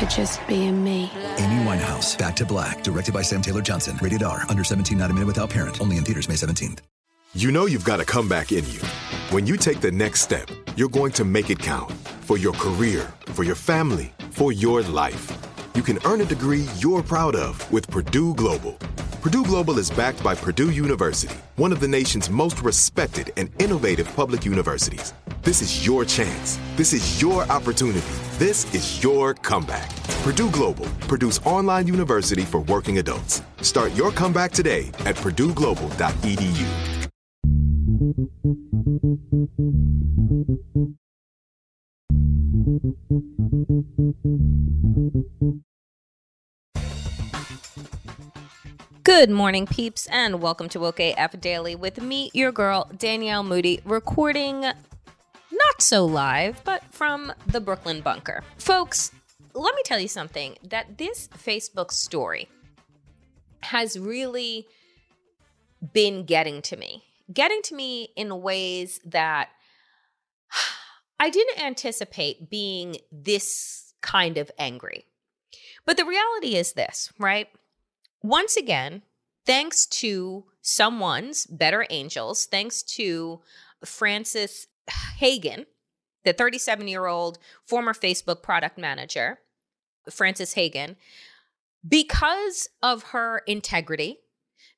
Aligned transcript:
for 0.00 0.06
just 0.06 0.46
being 0.48 0.82
me. 0.82 1.10
Amy 1.36 1.64
Winehouse, 1.64 2.16
Back 2.16 2.34
to 2.36 2.46
Black, 2.46 2.82
directed 2.82 3.12
by 3.12 3.22
Sam 3.22 3.42
Taylor 3.42 3.62
Johnson. 3.62 3.98
Rated 4.00 4.22
R, 4.22 4.44
under 4.48 4.64
17, 4.64 4.96
not 4.96 5.10
a 5.10 5.14
minute 5.14 5.26
without 5.26 5.50
parent. 5.50 5.80
Only 5.80 5.98
in 5.98 6.04
theaters 6.04 6.28
May 6.28 6.36
17th. 6.36 6.78
You 7.34 7.52
know 7.52 7.66
you've 7.66 7.84
got 7.84 8.00
a 8.00 8.04
comeback 8.04 8.50
in 8.50 8.66
you. 8.70 8.80
When 9.30 9.46
you 9.46 9.56
take 9.56 9.80
the 9.80 9.92
next 9.92 10.22
step, 10.22 10.48
you're 10.74 10.88
going 10.88 11.12
to 11.12 11.24
make 11.24 11.50
it 11.50 11.58
count 11.58 11.92
for 12.22 12.38
your 12.38 12.54
career, 12.54 13.12
for 13.26 13.44
your 13.44 13.54
family, 13.54 14.12
for 14.30 14.52
your 14.52 14.82
life. 14.82 15.30
You 15.74 15.82
can 15.82 15.98
earn 16.04 16.20
a 16.22 16.24
degree 16.24 16.66
you're 16.78 17.02
proud 17.02 17.36
of 17.36 17.70
with 17.70 17.88
Purdue 17.88 18.34
Global. 18.34 18.72
Purdue 19.22 19.44
Global 19.44 19.78
is 19.78 19.90
backed 19.90 20.24
by 20.24 20.34
Purdue 20.34 20.70
University, 20.70 21.36
one 21.56 21.72
of 21.72 21.80
the 21.80 21.86
nation's 21.86 22.30
most 22.30 22.62
respected 22.62 23.32
and 23.36 23.50
innovative 23.62 24.12
public 24.16 24.44
universities. 24.44 25.12
This 25.42 25.62
is 25.62 25.86
your 25.86 26.04
chance. 26.04 26.58
This 26.76 26.92
is 26.92 27.22
your 27.22 27.44
opportunity. 27.44 28.06
This 28.36 28.74
is 28.74 29.02
your 29.02 29.32
comeback. 29.32 29.88
Purdue 30.22 30.50
Global, 30.50 30.84
Purdue's 31.08 31.38
online 31.46 31.86
university 31.86 32.42
for 32.42 32.60
working 32.60 32.98
adults. 32.98 33.40
Start 33.62 33.94
your 33.94 34.10
comeback 34.10 34.52
today 34.52 34.88
at 35.06 35.16
purdueglobal.edu. 35.16 36.66
Good 49.02 49.30
morning, 49.30 49.66
peeps, 49.66 50.06
and 50.08 50.42
welcome 50.42 50.68
to 50.68 50.80
Woke 50.80 51.00
AF 51.00 51.40
Daily 51.40 51.74
with 51.74 52.02
me, 52.02 52.30
your 52.34 52.52
girl, 52.52 52.90
Danielle 52.98 53.42
Moody, 53.42 53.80
recording 53.86 54.66
not 55.52 55.82
so 55.82 56.04
live, 56.04 56.62
but 56.64 56.82
from 56.92 57.32
the 57.46 57.60
Brooklyn 57.60 58.00
bunker. 58.00 58.42
Folks, 58.58 59.12
let 59.54 59.74
me 59.74 59.82
tell 59.84 59.98
you 59.98 60.08
something 60.08 60.56
that 60.62 60.98
this 60.98 61.28
Facebook 61.28 61.90
story 61.90 62.48
has 63.62 63.98
really 63.98 64.66
been 65.92 66.24
getting 66.24 66.62
to 66.62 66.76
me, 66.76 67.04
getting 67.32 67.62
to 67.62 67.74
me 67.74 68.08
in 68.16 68.42
ways 68.42 69.00
that 69.04 69.50
I 71.20 71.30
didn't 71.30 71.62
anticipate 71.62 72.50
being 72.50 72.96
this 73.12 73.94
kind 74.00 74.38
of 74.38 74.50
angry. 74.58 75.04
But 75.84 75.96
the 75.96 76.04
reality 76.04 76.56
is 76.56 76.72
this, 76.72 77.12
right? 77.18 77.48
Once 78.22 78.56
again, 78.56 79.02
thanks 79.46 79.86
to 79.86 80.44
someone's 80.62 81.46
better 81.46 81.86
angels, 81.90 82.46
thanks 82.46 82.82
to 82.82 83.40
Frances 83.84 84.66
Haugen, 84.88 85.66
the 86.24 86.32
37 86.32 86.88
year 86.88 87.06
old 87.06 87.38
former 87.66 87.92
Facebook 87.92 88.42
product 88.42 88.78
manager, 88.78 89.40
Frances 90.10 90.54
Haugen, 90.54 90.96
because 91.86 92.68
of 92.82 93.04
her 93.04 93.42
integrity, 93.46 94.18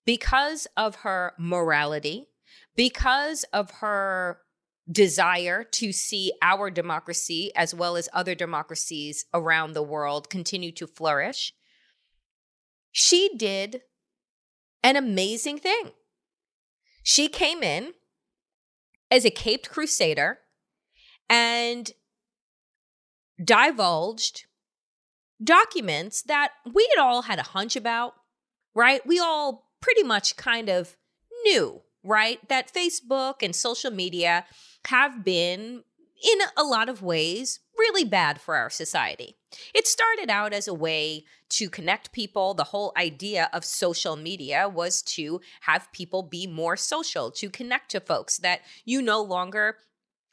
because 0.05 0.67
of 0.77 0.97
her 0.97 1.33
morality, 1.39 2.27
because 2.77 3.45
of 3.53 3.71
her 3.81 4.39
desire 4.91 5.63
to 5.63 5.93
see 5.93 6.33
our 6.43 6.71
democracy 6.71 7.53
as 7.55 7.75
well 7.75 7.97
as 7.97 8.09
other 8.13 8.35
democracies 8.35 9.25
around 9.33 9.73
the 9.73 9.83
world 9.83 10.29
continue 10.29 10.73
to 10.73 10.87
flourish, 10.87 11.53
she 12.91 13.31
did 13.37 13.83
an 14.83 14.97
amazing 14.97 15.59
thing. 15.59 15.93
She 17.03 17.29
came 17.29 17.63
in 17.63 17.95
as 19.13 19.27
a 19.27 19.31
caped 19.31 19.69
crusader 19.69 20.39
and 21.29 21.91
divulged 23.45 24.47
documents 25.45 26.23
that 26.23 26.53
we 26.73 26.89
had 26.97 27.03
all 27.03 27.23
had 27.23 27.39
a 27.39 27.43
hunch 27.43 27.77
about, 27.77 28.15
right? 28.75 29.07
We 29.07 29.19
all 29.19 29.71
pretty 29.83 30.03
much 30.03 30.37
kind 30.37 30.71
of 30.71 30.97
knew, 31.45 31.83
right? 32.03 32.39
That 32.49 32.73
Facebook 32.73 33.43
and 33.43 33.55
social 33.55 33.91
media 33.91 34.47
have 34.87 35.23
been, 35.23 35.85
in 36.23 36.39
a 36.57 36.63
lot 36.63 36.89
of 36.89 37.03
ways, 37.03 37.61
really 37.77 38.05
bad 38.05 38.41
for 38.41 38.55
our 38.57 38.71
society. 38.71 39.37
It 39.75 39.87
started 39.87 40.31
out 40.31 40.53
as 40.53 40.69
a 40.69 40.75
way 40.75 41.25
to 41.51 41.69
connect 41.69 42.13
people. 42.13 42.55
The 42.55 42.65
whole 42.65 42.93
idea 42.97 43.51
of 43.53 43.65
social 43.65 44.17
media 44.17 44.69
was 44.69 45.03
to 45.03 45.41
have 45.63 45.93
people 45.93 46.23
be 46.23 46.47
more 46.47 46.77
social, 46.77 47.31
to 47.33 47.51
connect 47.51 47.91
to 47.91 48.01
folks 48.01 48.39
that 48.39 48.61
you 48.85 49.03
no 49.03 49.21
longer 49.21 49.77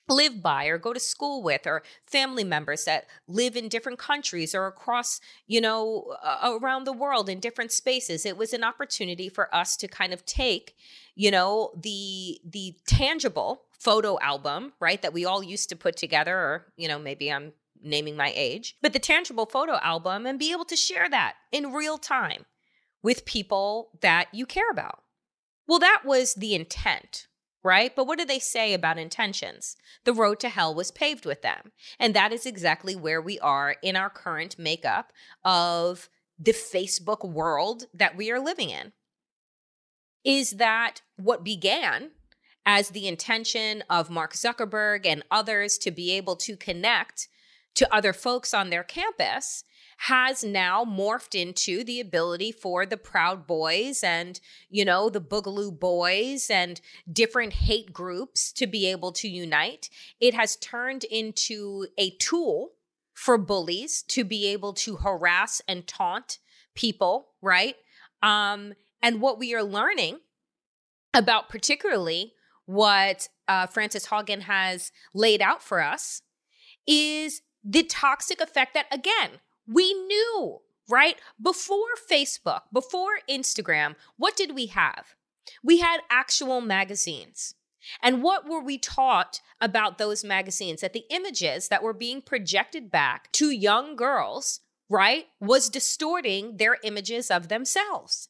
live 0.09 0.41
by 0.41 0.65
or 0.65 0.77
go 0.77 0.93
to 0.93 0.99
school 0.99 1.43
with 1.43 1.67
or 1.67 1.83
family 2.05 2.43
members 2.43 2.85
that 2.85 3.05
live 3.27 3.55
in 3.55 3.69
different 3.69 3.99
countries 3.99 4.55
or 4.55 4.67
across 4.67 5.21
you 5.47 5.61
know 5.61 6.15
uh, 6.23 6.57
around 6.61 6.83
the 6.83 6.93
world 6.93 7.29
in 7.29 7.39
different 7.39 7.71
spaces 7.71 8.25
it 8.25 8.37
was 8.37 8.53
an 8.53 8.63
opportunity 8.63 9.29
for 9.29 9.53
us 9.53 9.77
to 9.77 9.87
kind 9.87 10.13
of 10.13 10.25
take 10.25 10.75
you 11.19 11.29
know 11.29 11.71
the 11.75 12.39
the 12.45 12.73
tangible 12.87 13.63
photo 13.77 14.17
album 14.21 14.71
right 14.79 15.01
that 15.01 15.13
we 15.13 15.25
all 15.25 15.43
used 15.43 15.67
to 15.67 15.75
put 15.75 15.97
together 15.97 16.35
or 16.35 16.65
you 16.77 16.87
know 16.87 16.97
maybe 16.97 17.31
i'm 17.31 17.51
naming 17.83 18.15
my 18.15 18.31
age 18.35 18.77
but 18.81 18.93
the 18.93 18.99
tangible 18.99 19.45
photo 19.45 19.77
album 19.83 20.25
and 20.25 20.39
be 20.39 20.51
able 20.51 20.65
to 20.65 20.75
share 20.77 21.09
that 21.09 21.33
in 21.51 21.73
real 21.73 21.97
time 21.97 22.45
with 23.03 23.25
people 23.25 23.89
that 24.01 24.27
you 24.31 24.45
care 24.45 24.71
about 24.71 25.03
well 25.67 25.79
that 25.79 26.01
was 26.05 26.33
the 26.35 26.55
intent 26.55 27.27
right? 27.61 27.93
But 27.93 28.07
what 28.07 28.17
do 28.17 28.23
they 28.23 28.39
say 28.39 28.73
about 28.73 28.97
intentions? 28.97 29.75
The 30.05 30.13
road 30.13 30.39
to 30.39 30.47
hell 30.47 30.73
was 30.73 30.91
paved 30.91 31.25
with 31.25 31.41
them. 31.41 31.73
And 31.99 32.13
that 32.13 32.31
is 32.31 32.45
exactly 32.45 32.95
where 32.95 33.21
we 33.21 33.37
are 33.39 33.75
in 33.83 33.97
our 33.97 34.09
current 34.09 34.57
makeup 34.57 35.11
of 35.43 36.07
the 36.39 36.53
Facebook 36.53 37.29
world 37.29 37.87
that 37.93 38.15
we 38.15 38.31
are 38.31 38.39
living 38.39 38.69
in. 38.69 38.93
Is 40.23 40.51
that 40.51 41.01
what 41.15 41.43
began 41.43 42.11
as 42.65 42.89
the 42.89 43.07
intention 43.07 43.83
of 43.89 44.09
Mark 44.09 44.33
Zuckerberg 44.33 45.05
and 45.05 45.23
others 45.31 45.77
to 45.79 45.91
be 45.91 46.11
able 46.11 46.35
to 46.37 46.55
connect 46.55 47.27
to 47.75 47.93
other 47.93 48.13
folks 48.13 48.53
on 48.53 48.69
their 48.69 48.83
campus 48.83 49.63
has 50.03 50.43
now 50.43 50.85
morphed 50.85 51.39
into 51.39 51.83
the 51.83 51.99
ability 51.99 52.51
for 52.51 52.85
the 52.85 52.97
Proud 52.97 53.45
Boys 53.45 54.01
and, 54.03 54.39
you 54.69 54.85
know, 54.85 55.09
the 55.09 55.21
Boogaloo 55.21 55.77
Boys 55.77 56.49
and 56.49 56.79
different 57.11 57.53
hate 57.53 57.91
groups 57.91 58.53
to 58.53 58.65
be 58.65 58.85
able 58.87 59.11
to 59.13 59.27
unite. 59.27 59.89
It 60.21 60.33
has 60.33 60.55
turned 60.55 61.03
into 61.05 61.87
a 61.97 62.11
tool 62.11 62.71
for 63.13 63.37
bullies 63.37 64.01
to 64.03 64.23
be 64.23 64.47
able 64.47 64.73
to 64.73 64.97
harass 64.97 65.61
and 65.67 65.85
taunt 65.85 66.39
people, 66.75 67.29
right? 67.41 67.75
Um, 68.23 68.73
and 69.01 69.21
what 69.21 69.39
we 69.39 69.53
are 69.53 69.63
learning 69.63 70.19
about, 71.13 71.49
particularly 71.49 72.33
what 72.65 73.29
uh, 73.47 73.67
Frances 73.67 74.07
Haugen 74.07 74.41
has 74.41 74.91
laid 75.13 75.41
out 75.41 75.63
for 75.63 75.81
us, 75.81 76.21
is 76.85 77.41
the 77.63 77.83
toxic 77.83 78.41
effect 78.41 78.73
that, 78.73 78.85
again, 78.91 79.39
we 79.67 79.93
knew, 79.93 80.59
right? 80.87 81.17
Before 81.41 81.87
Facebook, 82.09 82.61
before 82.73 83.19
Instagram, 83.29 83.95
what 84.17 84.35
did 84.35 84.55
we 84.55 84.67
have? 84.67 85.15
We 85.63 85.79
had 85.79 86.01
actual 86.09 86.61
magazines. 86.61 87.55
And 88.03 88.21
what 88.21 88.47
were 88.47 88.61
we 88.61 88.77
taught 88.77 89.41
about 89.61 89.97
those 89.97 90.23
magazines? 90.23 90.81
That 90.81 90.93
the 90.93 91.05
images 91.09 91.69
that 91.69 91.81
were 91.81 91.93
being 91.93 92.21
projected 92.21 92.91
back 92.91 93.31
to 93.33 93.49
young 93.49 93.95
girls, 93.95 94.59
right, 94.89 95.27
was 95.39 95.69
distorting 95.69 96.57
their 96.57 96.77
images 96.83 97.31
of 97.31 97.47
themselves. 97.47 98.29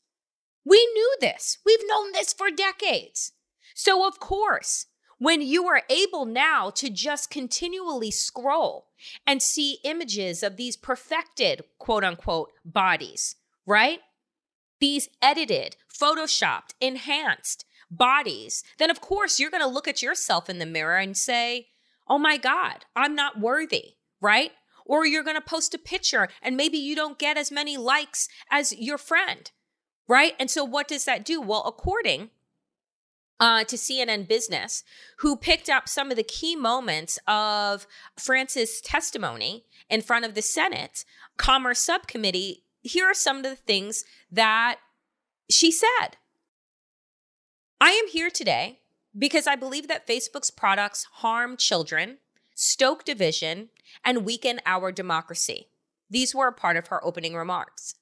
We 0.65 0.85
knew 0.93 1.15
this. 1.21 1.57
We've 1.65 1.87
known 1.87 2.11
this 2.11 2.33
for 2.33 2.51
decades. 2.51 3.33
So, 3.73 4.07
of 4.07 4.19
course, 4.19 4.87
when 5.19 5.41
you 5.41 5.67
are 5.67 5.83
able 5.89 6.25
now 6.25 6.69
to 6.71 6.89
just 6.89 7.29
continually 7.29 8.09
scroll 8.09 8.87
and 9.27 9.41
see 9.41 9.79
images 9.83 10.43
of 10.43 10.57
these 10.57 10.77
perfected, 10.77 11.61
quote 11.77 12.03
unquote, 12.03 12.51
bodies, 12.63 13.35
right? 13.65 13.99
These 14.79 15.09
edited, 15.21 15.75
photoshopped, 15.93 16.73
enhanced 16.79 17.65
bodies, 17.91 18.63
then 18.77 18.89
of 18.89 19.01
course 19.01 19.39
you're 19.39 19.51
going 19.51 19.63
to 19.63 19.67
look 19.67 19.87
at 19.87 20.01
yourself 20.01 20.49
in 20.49 20.59
the 20.59 20.65
mirror 20.65 20.97
and 20.97 21.17
say, 21.17 21.67
oh 22.07 22.17
my 22.17 22.37
God, 22.37 22.85
I'm 22.95 23.13
not 23.13 23.39
worthy, 23.39 23.95
right? 24.21 24.51
Or 24.85 25.05
you're 25.05 25.23
going 25.23 25.35
to 25.35 25.41
post 25.41 25.73
a 25.73 25.77
picture 25.77 26.29
and 26.41 26.55
maybe 26.55 26.77
you 26.77 26.95
don't 26.95 27.19
get 27.19 27.37
as 27.37 27.51
many 27.51 27.77
likes 27.77 28.29
as 28.49 28.73
your 28.73 28.97
friend, 28.97 29.51
right? 30.09 30.33
And 30.39 30.51
so 30.51 30.65
what 30.65 30.89
does 30.89 31.05
that 31.05 31.23
do? 31.23 31.39
Well, 31.39 31.63
according 31.65 32.31
uh, 33.39 33.63
to 33.63 33.77
CNN 33.77 34.27
Business, 34.27 34.83
who 35.19 35.37
picked 35.37 35.69
up 35.69 35.87
some 35.87 36.11
of 36.11 36.17
the 36.17 36.23
key 36.23 36.57
moments 36.57 37.17
of 37.25 37.87
France's 38.17 38.81
testimony 38.81 39.63
in 39.89 40.01
front 40.01 40.25
of 40.25 40.33
the 40.33 40.41
Senate 40.41 41.05
Commerce 41.37 41.79
Subcommittee. 41.79 42.63
Here 42.81 43.05
are 43.05 43.13
some 43.13 43.37
of 43.37 43.43
the 43.43 43.55
things 43.55 44.03
that 44.29 44.79
she 45.49 45.71
said. 45.71 46.17
I 47.79 47.91
am 47.91 48.09
here 48.09 48.29
today 48.29 48.79
because 49.17 49.47
I 49.47 49.55
believe 49.55 49.87
that 49.87 50.07
Facebook's 50.07 50.51
products 50.51 51.05
harm 51.13 51.55
children, 51.55 52.17
stoke 52.55 53.05
division, 53.05 53.69
and 54.03 54.25
weaken 54.25 54.59
our 54.65 54.91
democracy. 54.91 55.69
These 56.09 56.35
were 56.35 56.47
a 56.47 56.53
part 56.53 56.77
of 56.77 56.87
her 56.87 57.03
opening 57.05 57.35
remarks. 57.35 57.95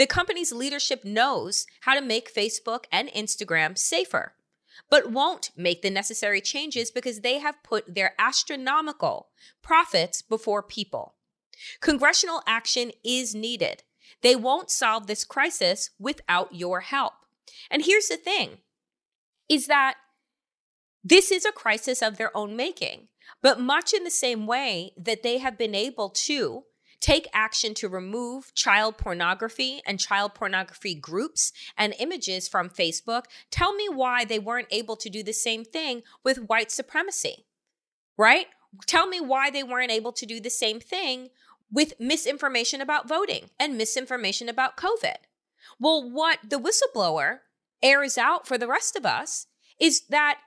The 0.00 0.06
company's 0.06 0.50
leadership 0.50 1.04
knows 1.04 1.66
how 1.82 1.92
to 1.92 2.00
make 2.00 2.32
Facebook 2.32 2.84
and 2.90 3.10
Instagram 3.10 3.76
safer, 3.76 4.32
but 4.88 5.12
won't 5.12 5.50
make 5.58 5.82
the 5.82 5.90
necessary 5.90 6.40
changes 6.40 6.90
because 6.90 7.20
they 7.20 7.38
have 7.38 7.62
put 7.62 7.96
their 7.96 8.14
astronomical 8.18 9.28
profits 9.60 10.22
before 10.22 10.62
people. 10.62 11.16
Congressional 11.80 12.40
action 12.46 12.92
is 13.04 13.34
needed. 13.34 13.82
They 14.22 14.34
won't 14.34 14.70
solve 14.70 15.06
this 15.06 15.22
crisis 15.22 15.90
without 15.98 16.54
your 16.54 16.80
help. 16.80 17.12
And 17.70 17.84
here's 17.84 18.08
the 18.08 18.16
thing 18.16 18.60
is 19.50 19.66
that 19.66 19.96
this 21.04 21.30
is 21.30 21.44
a 21.44 21.52
crisis 21.52 22.00
of 22.00 22.16
their 22.16 22.34
own 22.34 22.56
making, 22.56 23.08
but 23.42 23.60
much 23.60 23.92
in 23.92 24.04
the 24.04 24.10
same 24.10 24.46
way 24.46 24.94
that 24.96 25.22
they 25.22 25.36
have 25.36 25.58
been 25.58 25.74
able 25.74 26.08
to 26.08 26.64
take 27.00 27.28
action 27.32 27.74
to 27.74 27.88
remove 27.88 28.54
child 28.54 28.98
pornography 28.98 29.80
and 29.86 29.98
child 29.98 30.34
pornography 30.34 30.94
groups 30.94 31.52
and 31.76 31.94
images 31.98 32.48
from 32.48 32.68
Facebook, 32.68 33.24
tell 33.50 33.74
me 33.74 33.88
why 33.88 34.24
they 34.24 34.38
weren't 34.38 34.68
able 34.70 34.96
to 34.96 35.10
do 35.10 35.22
the 35.22 35.32
same 35.32 35.64
thing 35.64 36.02
with 36.22 36.48
white 36.48 36.70
supremacy, 36.70 37.46
right? 38.16 38.46
Tell 38.86 39.06
me 39.06 39.20
why 39.20 39.50
they 39.50 39.62
weren't 39.62 39.90
able 39.90 40.12
to 40.12 40.26
do 40.26 40.40
the 40.40 40.50
same 40.50 40.78
thing 40.78 41.30
with 41.72 41.98
misinformation 41.98 42.80
about 42.80 43.08
voting 43.08 43.50
and 43.58 43.76
misinformation 43.76 44.48
about 44.48 44.76
COVID. 44.76 45.16
Well, 45.78 46.08
what 46.10 46.38
the 46.48 46.58
whistleblower 46.58 47.38
airs 47.82 48.18
out 48.18 48.46
for 48.46 48.58
the 48.58 48.68
rest 48.68 48.96
of 48.96 49.06
us 49.06 49.46
is 49.80 50.02
that 50.10 50.38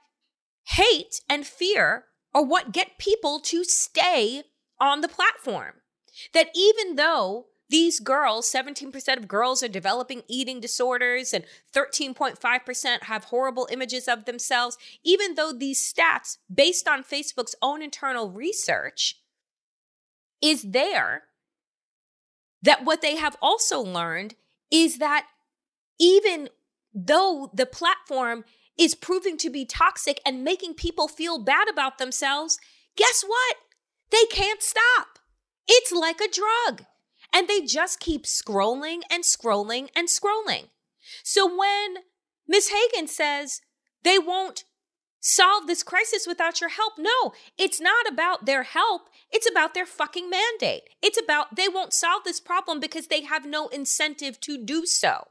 hate 0.66 1.22
and 1.30 1.46
fear 1.46 2.06
are 2.34 2.44
what 2.44 2.72
get 2.72 2.98
people 2.98 3.40
to 3.40 3.64
stay 3.64 4.44
on 4.80 5.02
the 5.02 5.08
platform. 5.08 5.74
That 6.34 6.50
even 6.56 6.96
though 6.96 7.48
these 7.70 8.00
girls, 8.00 8.52
17% 8.52 9.18
of 9.18 9.28
girls 9.28 9.64
are 9.64 9.68
developing 9.68 10.24
eating 10.28 10.60
disorders 10.60 11.34
and 11.34 11.44
13.5% 11.74 13.04
have 13.04 13.24
horrible 13.26 13.68
images 13.72 14.08
of 14.08 14.26
themselves, 14.26 14.78
even 15.04 15.36
though 15.36 15.52
these 15.52 15.82
stats, 15.82 16.38
based 16.54 16.88
on 16.88 17.04
Facebook's 17.04 17.56
own 17.62 17.82
internal 17.82 18.30
research, 18.30 19.20
is 20.42 20.62
there, 20.64 21.24
that 22.62 22.86
what 22.86 23.02
they 23.02 23.16
have 23.16 23.38
also 23.42 23.80
learned 23.80 24.36
is 24.72 24.98
that 24.98 25.28
even 26.00 26.50
though 26.94 27.50
the 27.54 27.66
platform 27.66 28.44
is 28.78 28.96
proving 28.96 29.38
to 29.38 29.50
be 29.50 29.66
toxic 29.66 30.20
and 30.26 30.44
making 30.44 30.74
people 30.74 31.08
feel 31.08 31.40
bad 31.40 31.68
about 31.70 31.98
themselves, 31.98 32.60
guess 32.96 33.24
what? 33.26 33.58
They 34.12 34.26
can't 34.32 34.62
stop. 34.62 35.13
It's 35.68 35.92
like 35.92 36.20
a 36.20 36.32
drug. 36.32 36.86
And 37.34 37.48
they 37.48 37.62
just 37.62 38.00
keep 38.00 38.26
scrolling 38.26 39.02
and 39.10 39.24
scrolling 39.24 39.90
and 39.96 40.08
scrolling. 40.08 40.70
So 41.24 41.48
when 41.48 42.04
Ms. 42.48 42.70
Haugen 42.74 43.10
says 43.10 43.62
they 44.04 44.20
won't 44.20 44.66
solve 45.20 45.66
this 45.66 45.84
crisis 45.84 46.28
without 46.28 46.62
your 46.62 46.70
help, 46.70 46.94
no, 46.98 47.34
it's 47.58 47.82
not 47.82 48.08
about 48.08 48.46
their 48.46 48.64
help. 48.64 49.10
It's 49.32 49.50
about 49.50 49.74
their 49.74 49.86
fucking 49.86 50.30
mandate. 50.30 50.84
It's 51.02 51.20
about 51.20 51.56
they 51.56 51.68
won't 51.68 51.94
solve 51.94 52.24
this 52.24 52.40
problem 52.40 52.80
because 52.80 53.08
they 53.08 53.22
have 53.22 53.46
no 53.46 53.68
incentive 53.70 54.40
to 54.42 54.64
do 54.64 54.86
so. 54.86 55.28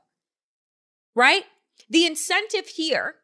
Right? 1.15 1.45
The 1.89 2.07
incentive 2.07 2.69
here 2.69 3.17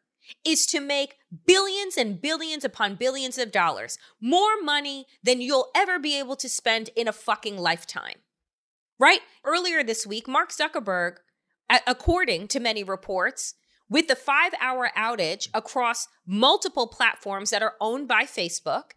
is 0.45 0.65
to 0.67 0.79
make 0.79 1.15
billions 1.45 1.97
and 1.97 2.21
billions 2.21 2.63
upon 2.63 2.95
billions 2.95 3.37
of 3.37 3.51
dollars, 3.51 3.97
more 4.21 4.61
money 4.61 5.05
than 5.23 5.41
you'll 5.41 5.69
ever 5.75 5.99
be 5.99 6.17
able 6.17 6.35
to 6.37 6.49
spend 6.49 6.89
in 6.95 7.07
a 7.07 7.13
fucking 7.13 7.57
lifetime. 7.57 8.19
Right? 8.99 9.21
Earlier 9.45 9.83
this 9.83 10.05
week, 10.05 10.27
Mark 10.27 10.51
Zuckerberg, 10.51 11.17
according 11.87 12.47
to 12.49 12.59
many 12.59 12.83
reports, 12.83 13.55
with 13.89 14.07
the 14.07 14.15
five 14.15 14.53
hour 14.61 14.91
outage 14.95 15.47
across 15.53 16.07
multiple 16.25 16.87
platforms 16.87 17.49
that 17.49 17.63
are 17.63 17.73
owned 17.81 18.07
by 18.07 18.23
Facebook, 18.23 18.91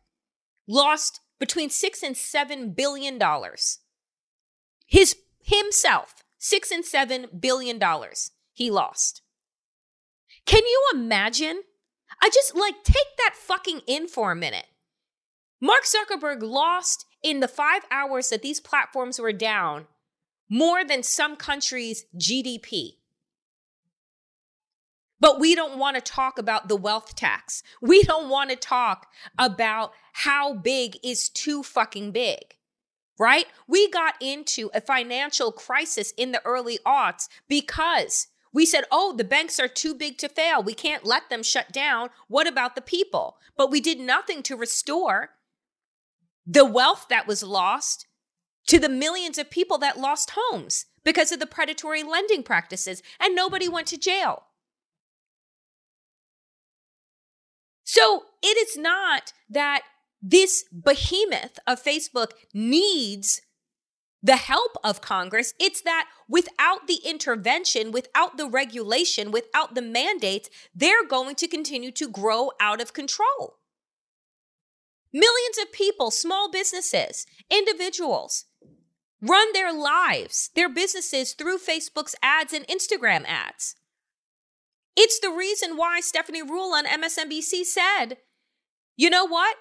lost 0.68 1.20
between 1.38 1.70
six 1.70 2.02
and 2.02 2.16
seven 2.16 2.72
billion 2.72 3.18
dollars. 3.18 3.78
His 4.86 5.16
himself, 5.42 6.22
six 6.38 6.70
and 6.70 6.84
seven 6.84 7.26
billion 7.40 7.78
dollars 7.78 8.32
he 8.52 8.70
lost. 8.70 9.21
Can 10.46 10.62
you 10.64 10.82
imagine? 10.94 11.62
I 12.20 12.30
just 12.30 12.54
like 12.54 12.84
take 12.84 13.16
that 13.18 13.34
fucking 13.34 13.82
in 13.86 14.08
for 14.08 14.32
a 14.32 14.36
minute. 14.36 14.66
Mark 15.60 15.82
Zuckerberg 15.84 16.42
lost 16.42 17.06
in 17.22 17.40
the 17.40 17.48
five 17.48 17.82
hours 17.90 18.30
that 18.30 18.42
these 18.42 18.60
platforms 18.60 19.20
were 19.20 19.32
down 19.32 19.86
more 20.48 20.84
than 20.84 21.02
some 21.02 21.36
countries' 21.36 22.04
GDP. 22.18 22.96
But 25.18 25.38
we 25.38 25.54
don't 25.54 25.78
want 25.78 25.94
to 25.94 26.02
talk 26.02 26.36
about 26.36 26.68
the 26.68 26.76
wealth 26.76 27.14
tax. 27.14 27.62
We 27.80 28.02
don't 28.02 28.28
want 28.28 28.50
to 28.50 28.56
talk 28.56 29.06
about 29.38 29.92
how 30.12 30.52
big 30.52 30.98
is 31.04 31.28
too 31.28 31.62
fucking 31.62 32.10
big, 32.10 32.56
right? 33.18 33.46
We 33.68 33.88
got 33.88 34.16
into 34.20 34.68
a 34.74 34.80
financial 34.80 35.52
crisis 35.52 36.12
in 36.16 36.32
the 36.32 36.44
early 36.44 36.80
aughts 36.84 37.28
because 37.48 38.26
we 38.52 38.66
said, 38.66 38.84
oh, 38.90 39.14
the 39.16 39.24
banks 39.24 39.58
are 39.58 39.68
too 39.68 39.94
big 39.94 40.18
to 40.18 40.28
fail. 40.28 40.62
We 40.62 40.74
can't 40.74 41.06
let 41.06 41.30
them 41.30 41.42
shut 41.42 41.72
down. 41.72 42.10
What 42.28 42.46
about 42.46 42.74
the 42.74 42.82
people? 42.82 43.38
But 43.56 43.70
we 43.70 43.80
did 43.80 43.98
nothing 43.98 44.42
to 44.44 44.56
restore 44.56 45.30
the 46.46 46.64
wealth 46.64 47.06
that 47.08 47.26
was 47.26 47.42
lost 47.42 48.06
to 48.66 48.78
the 48.78 48.88
millions 48.88 49.38
of 49.38 49.50
people 49.50 49.78
that 49.78 49.98
lost 49.98 50.32
homes 50.36 50.86
because 51.04 51.32
of 51.32 51.40
the 51.40 51.46
predatory 51.46 52.02
lending 52.02 52.42
practices, 52.42 53.02
and 53.18 53.34
nobody 53.34 53.68
went 53.68 53.88
to 53.88 53.98
jail. 53.98 54.44
So 57.82 58.24
it 58.42 58.56
is 58.56 58.76
not 58.76 59.32
that 59.50 59.82
this 60.20 60.64
behemoth 60.72 61.58
of 61.66 61.82
Facebook 61.82 62.30
needs 62.54 63.42
the 64.22 64.36
help 64.36 64.76
of 64.84 65.00
Congress. 65.00 65.52
It's 65.58 65.82
that 65.82 66.08
without 66.28 66.86
the 66.86 67.00
intervention, 67.04 67.90
without 67.90 68.36
the 68.36 68.48
regulation, 68.48 69.32
without 69.32 69.74
the 69.74 69.82
mandates, 69.82 70.48
they're 70.74 71.06
going 71.06 71.34
to 71.36 71.48
continue 71.48 71.90
to 71.92 72.08
grow 72.08 72.52
out 72.60 72.80
of 72.80 72.92
control. 72.92 73.58
Millions 75.12 75.58
of 75.60 75.72
people, 75.72 76.10
small 76.10 76.50
businesses, 76.50 77.26
individuals, 77.50 78.46
run 79.20 79.52
their 79.52 79.72
lives, 79.72 80.50
their 80.54 80.68
businesses 80.68 81.34
through 81.34 81.58
Facebook's 81.58 82.14
ads 82.22 82.52
and 82.52 82.66
Instagram 82.66 83.24
ads. 83.26 83.76
It's 84.96 85.18
the 85.18 85.30
reason 85.30 85.76
why 85.76 86.00
Stephanie 86.00 86.42
Ruhle 86.42 86.72
on 86.72 86.86
MSNBC 86.86 87.64
said, 87.64 88.18
you 88.96 89.10
know 89.10 89.26
what? 89.26 89.56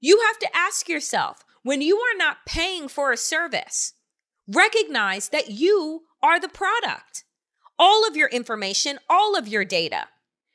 You 0.00 0.22
have 0.26 0.38
to 0.40 0.56
ask 0.56 0.88
yourself 0.88 1.43
when 1.64 1.82
you 1.82 1.96
are 1.98 2.16
not 2.16 2.46
paying 2.46 2.86
for 2.86 3.10
a 3.10 3.16
service, 3.16 3.94
recognize 4.46 5.30
that 5.30 5.50
you 5.50 6.02
are 6.22 6.38
the 6.38 6.48
product. 6.48 7.24
All 7.78 8.06
of 8.06 8.16
your 8.16 8.28
information, 8.28 9.00
all 9.10 9.36
of 9.36 9.48
your 9.48 9.64
data, 9.64 10.06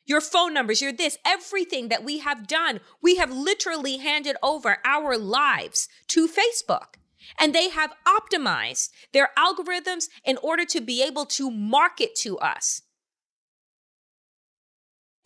your 0.06 0.22
phone 0.22 0.54
numbers, 0.54 0.82
your 0.82 0.94
this, 0.94 1.18
everything 1.26 1.90
that 1.90 2.06
we 2.06 2.20
have 2.20 2.48
done, 2.48 2.80
we 3.02 3.18
have 3.18 3.32
literally 3.32 3.98
handed 3.98 4.38
over 4.42 4.78
our 4.86 5.18
lives 5.18 5.90
to 6.08 6.28
Facebook. 6.28 6.96
And 7.38 7.54
they 7.54 7.70
have 7.70 7.94
optimized 8.08 8.90
their 9.12 9.32
algorithms 9.38 10.06
in 10.24 10.38
order 10.38 10.64
to 10.66 10.80
be 10.80 11.04
able 11.04 11.26
to 11.26 11.52
market 11.52 12.16
to 12.22 12.38
us. 12.40 12.82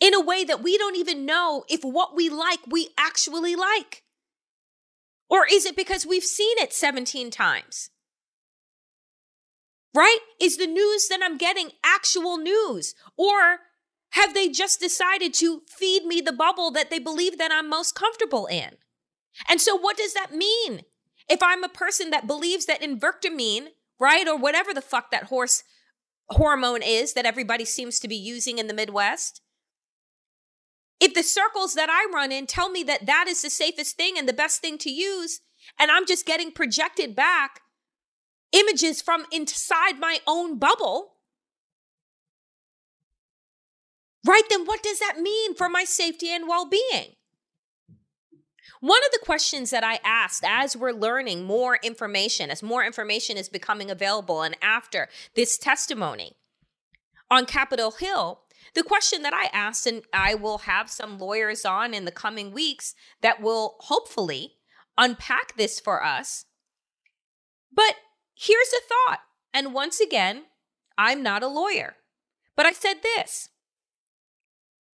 in 0.00 0.14
a 0.14 0.20
way 0.20 0.44
that 0.44 0.62
we 0.62 0.76
don't 0.76 0.96
even 0.96 1.24
know 1.24 1.64
if 1.68 1.82
what 1.82 2.14
we 2.14 2.28
like, 2.28 2.60
we 2.68 2.88
actually 2.98 3.56
like? 3.56 4.03
Or 5.28 5.46
is 5.50 5.64
it 5.64 5.76
because 5.76 6.06
we've 6.06 6.24
seen 6.24 6.58
it 6.58 6.72
17 6.72 7.30
times? 7.30 7.90
Right? 9.94 10.18
Is 10.40 10.56
the 10.56 10.66
news 10.66 11.08
that 11.08 11.20
I'm 11.22 11.38
getting 11.38 11.70
actual 11.84 12.36
news? 12.36 12.94
Or 13.16 13.60
have 14.10 14.34
they 14.34 14.48
just 14.48 14.80
decided 14.80 15.34
to 15.34 15.62
feed 15.68 16.04
me 16.04 16.20
the 16.20 16.32
bubble 16.32 16.70
that 16.72 16.90
they 16.90 16.98
believe 16.98 17.38
that 17.38 17.52
I'm 17.52 17.68
most 17.68 17.94
comfortable 17.94 18.46
in? 18.46 18.76
And 19.48 19.60
so, 19.60 19.76
what 19.76 19.96
does 19.96 20.14
that 20.14 20.32
mean? 20.32 20.82
If 21.28 21.42
I'm 21.42 21.64
a 21.64 21.68
person 21.68 22.10
that 22.10 22.26
believes 22.26 22.66
that 22.66 22.82
invertamine, 22.82 23.68
right, 23.98 24.28
or 24.28 24.36
whatever 24.36 24.74
the 24.74 24.82
fuck 24.82 25.10
that 25.10 25.24
horse 25.24 25.64
hormone 26.28 26.82
is 26.82 27.14
that 27.14 27.26
everybody 27.26 27.64
seems 27.64 27.98
to 28.00 28.08
be 28.08 28.16
using 28.16 28.58
in 28.58 28.66
the 28.66 28.74
Midwest, 28.74 29.40
if 31.00 31.14
the 31.14 31.22
circles 31.22 31.74
that 31.74 31.88
I 31.90 32.10
run 32.14 32.32
in 32.32 32.46
tell 32.46 32.70
me 32.70 32.82
that 32.84 33.06
that 33.06 33.26
is 33.28 33.42
the 33.42 33.50
safest 33.50 33.96
thing 33.96 34.16
and 34.16 34.28
the 34.28 34.32
best 34.32 34.60
thing 34.60 34.78
to 34.78 34.90
use, 34.90 35.40
and 35.78 35.90
I'm 35.90 36.06
just 36.06 36.26
getting 36.26 36.52
projected 36.52 37.14
back 37.14 37.60
images 38.52 39.02
from 39.02 39.26
inside 39.32 39.98
my 39.98 40.20
own 40.26 40.58
bubble, 40.58 41.14
right? 44.26 44.44
Then 44.48 44.64
what 44.64 44.82
does 44.82 45.00
that 45.00 45.18
mean 45.18 45.54
for 45.54 45.68
my 45.68 45.84
safety 45.84 46.30
and 46.30 46.48
well 46.48 46.68
being? 46.68 47.16
One 48.80 49.00
of 49.06 49.12
the 49.12 49.24
questions 49.24 49.70
that 49.70 49.82
I 49.82 49.98
asked 50.04 50.44
as 50.46 50.76
we're 50.76 50.92
learning 50.92 51.44
more 51.44 51.78
information, 51.82 52.50
as 52.50 52.62
more 52.62 52.84
information 52.84 53.36
is 53.36 53.48
becoming 53.48 53.90
available, 53.90 54.42
and 54.42 54.56
after 54.60 55.08
this 55.34 55.56
testimony 55.56 56.36
on 57.30 57.46
Capitol 57.46 57.92
Hill, 57.92 58.43
the 58.74 58.82
question 58.82 59.22
that 59.22 59.34
I 59.34 59.46
asked, 59.52 59.86
and 59.86 60.02
I 60.12 60.34
will 60.34 60.58
have 60.58 60.90
some 60.90 61.18
lawyers 61.18 61.64
on 61.64 61.94
in 61.94 62.04
the 62.04 62.10
coming 62.10 62.52
weeks 62.52 62.94
that 63.20 63.40
will 63.40 63.76
hopefully 63.80 64.54
unpack 64.98 65.56
this 65.56 65.80
for 65.80 66.04
us. 66.04 66.44
But 67.72 67.94
here's 68.34 68.72
a 68.72 68.88
thought. 68.88 69.20
And 69.52 69.72
once 69.72 70.00
again, 70.00 70.44
I'm 70.98 71.22
not 71.22 71.42
a 71.42 71.48
lawyer, 71.48 71.96
but 72.56 72.66
I 72.66 72.72
said 72.72 72.96
this. 73.02 73.48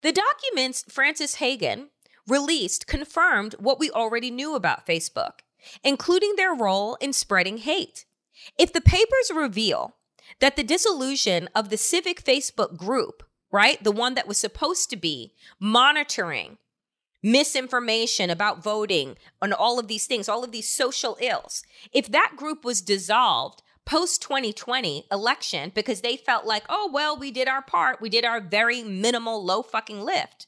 The 0.03 0.13
documents 0.13 0.85
Frances 0.89 1.37
Haugen 1.37 1.89
released 2.27 2.87
confirmed 2.87 3.55
what 3.59 3.79
we 3.79 3.91
already 3.91 4.31
knew 4.31 4.55
about 4.55 4.87
Facebook, 4.87 5.41
including 5.83 6.35
their 6.37 6.55
role 6.55 6.97
in 7.01 7.13
spreading 7.13 7.59
hate. 7.59 8.05
If 8.59 8.73
the 8.73 8.81
papers 8.81 9.33
reveal 9.35 9.97
that 10.41 10.57
the 10.57 10.63
dissolution 10.63 11.49
of 11.55 11.69
the 11.69 11.77
civic 11.77 12.23
Facebook 12.23 12.77
group, 12.77 13.25
right, 13.51 13.83
the 13.83 13.93
one 13.93 14.15
that 14.15 14.29
was 14.29 14.39
supposed 14.39 14.91
to 14.91 14.97
be 14.97 15.35
monitoring 15.61 16.59
misinformation 17.23 18.31
about 18.31 18.63
voting 18.63 19.17
and 19.43 19.53
all 19.53 19.79
of 19.79 19.89
these 19.89 20.07
things, 20.07 20.29
all 20.29 20.45
of 20.45 20.53
these 20.53 20.69
social 20.69 21.17
ills, 21.21 21.65
if 21.93 22.09
that 22.09 22.35
group 22.37 22.65
was 22.65 22.81
dissolved 22.81 23.63
post 23.85 24.21
2020 24.23 25.07
election 25.11 25.73
because 25.75 26.03
they 26.03 26.17
felt 26.17 26.45
like, 26.45 26.63
oh, 26.69 26.91
well, 26.93 27.17
we 27.17 27.31
did 27.31 27.49
our 27.49 27.63
part, 27.63 28.01
we 28.01 28.11
did 28.11 28.25
our 28.25 28.41
very 28.41 28.83
minimal 28.83 29.43
low 29.43 29.63
fucking 29.63 30.03
lift. 30.03 30.47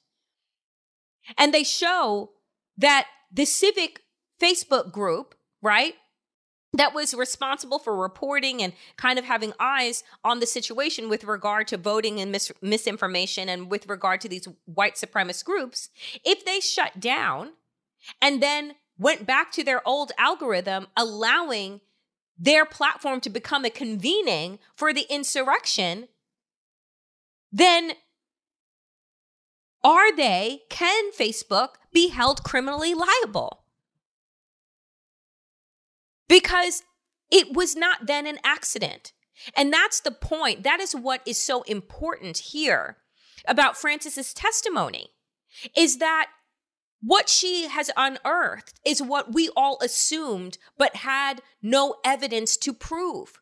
And 1.38 1.52
they 1.52 1.64
show 1.64 2.32
that 2.76 3.06
the 3.32 3.46
civic 3.46 4.02
Facebook 4.40 4.92
group, 4.92 5.34
right, 5.62 5.94
that 6.72 6.94
was 6.94 7.14
responsible 7.14 7.78
for 7.78 7.96
reporting 7.96 8.62
and 8.62 8.72
kind 8.96 9.18
of 9.18 9.24
having 9.24 9.52
eyes 9.58 10.04
on 10.24 10.40
the 10.40 10.46
situation 10.46 11.08
with 11.08 11.24
regard 11.24 11.66
to 11.68 11.76
voting 11.76 12.20
and 12.20 12.30
mis- 12.30 12.52
misinformation 12.62 13.48
and 13.48 13.70
with 13.70 13.88
regard 13.88 14.20
to 14.20 14.28
these 14.28 14.46
white 14.66 14.94
supremacist 14.94 15.44
groups, 15.44 15.90
if 16.24 16.44
they 16.44 16.60
shut 16.60 17.00
down 17.00 17.50
and 18.22 18.42
then 18.42 18.74
went 18.98 19.26
back 19.26 19.50
to 19.52 19.64
their 19.64 19.86
old 19.86 20.12
algorithm, 20.16 20.86
allowing 20.96 21.80
their 22.38 22.64
platform 22.64 23.20
to 23.20 23.30
become 23.30 23.64
a 23.64 23.70
convening 23.70 24.58
for 24.74 24.92
the 24.92 25.06
insurrection, 25.10 26.08
then 27.50 27.92
are 29.82 30.14
they, 30.14 30.62
can 30.68 31.10
Facebook 31.12 31.70
be 31.92 32.08
held 32.08 32.44
criminally 32.44 32.94
liable? 32.94 33.59
Because 36.30 36.84
it 37.28 37.54
was 37.56 37.74
not 37.74 38.06
then 38.06 38.24
an 38.24 38.38
accident. 38.44 39.12
And 39.56 39.72
that's 39.72 40.00
the 40.00 40.12
point. 40.12 40.62
That 40.62 40.78
is 40.78 40.94
what 40.94 41.22
is 41.26 41.42
so 41.42 41.62
important 41.62 42.38
here 42.38 42.98
about 43.48 43.76
Frances's 43.76 44.32
testimony 44.32 45.08
is 45.76 45.98
that 45.98 46.28
what 47.02 47.28
she 47.28 47.66
has 47.66 47.90
unearthed 47.96 48.78
is 48.86 49.02
what 49.02 49.34
we 49.34 49.48
all 49.56 49.78
assumed 49.82 50.56
but 50.78 50.96
had 50.96 51.42
no 51.60 51.96
evidence 52.04 52.56
to 52.58 52.72
prove, 52.72 53.40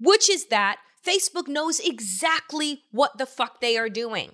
which 0.00 0.28
is 0.28 0.46
that 0.46 0.78
Facebook 1.06 1.46
knows 1.46 1.78
exactly 1.78 2.82
what 2.90 3.18
the 3.18 3.26
fuck 3.26 3.60
they 3.60 3.76
are 3.76 3.90
doing. 3.90 4.32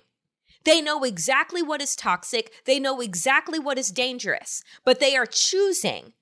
They 0.63 0.81
know 0.81 1.03
exactly 1.03 1.61
what 1.61 1.81
is 1.81 1.95
toxic, 1.95 2.51
they 2.65 2.79
know 2.79 3.01
exactly 3.01 3.59
what 3.59 3.77
is 3.77 3.91
dangerous, 3.91 4.63
but 4.83 4.99
they 4.99 5.15
are 5.15 5.25
choosing 5.27 6.13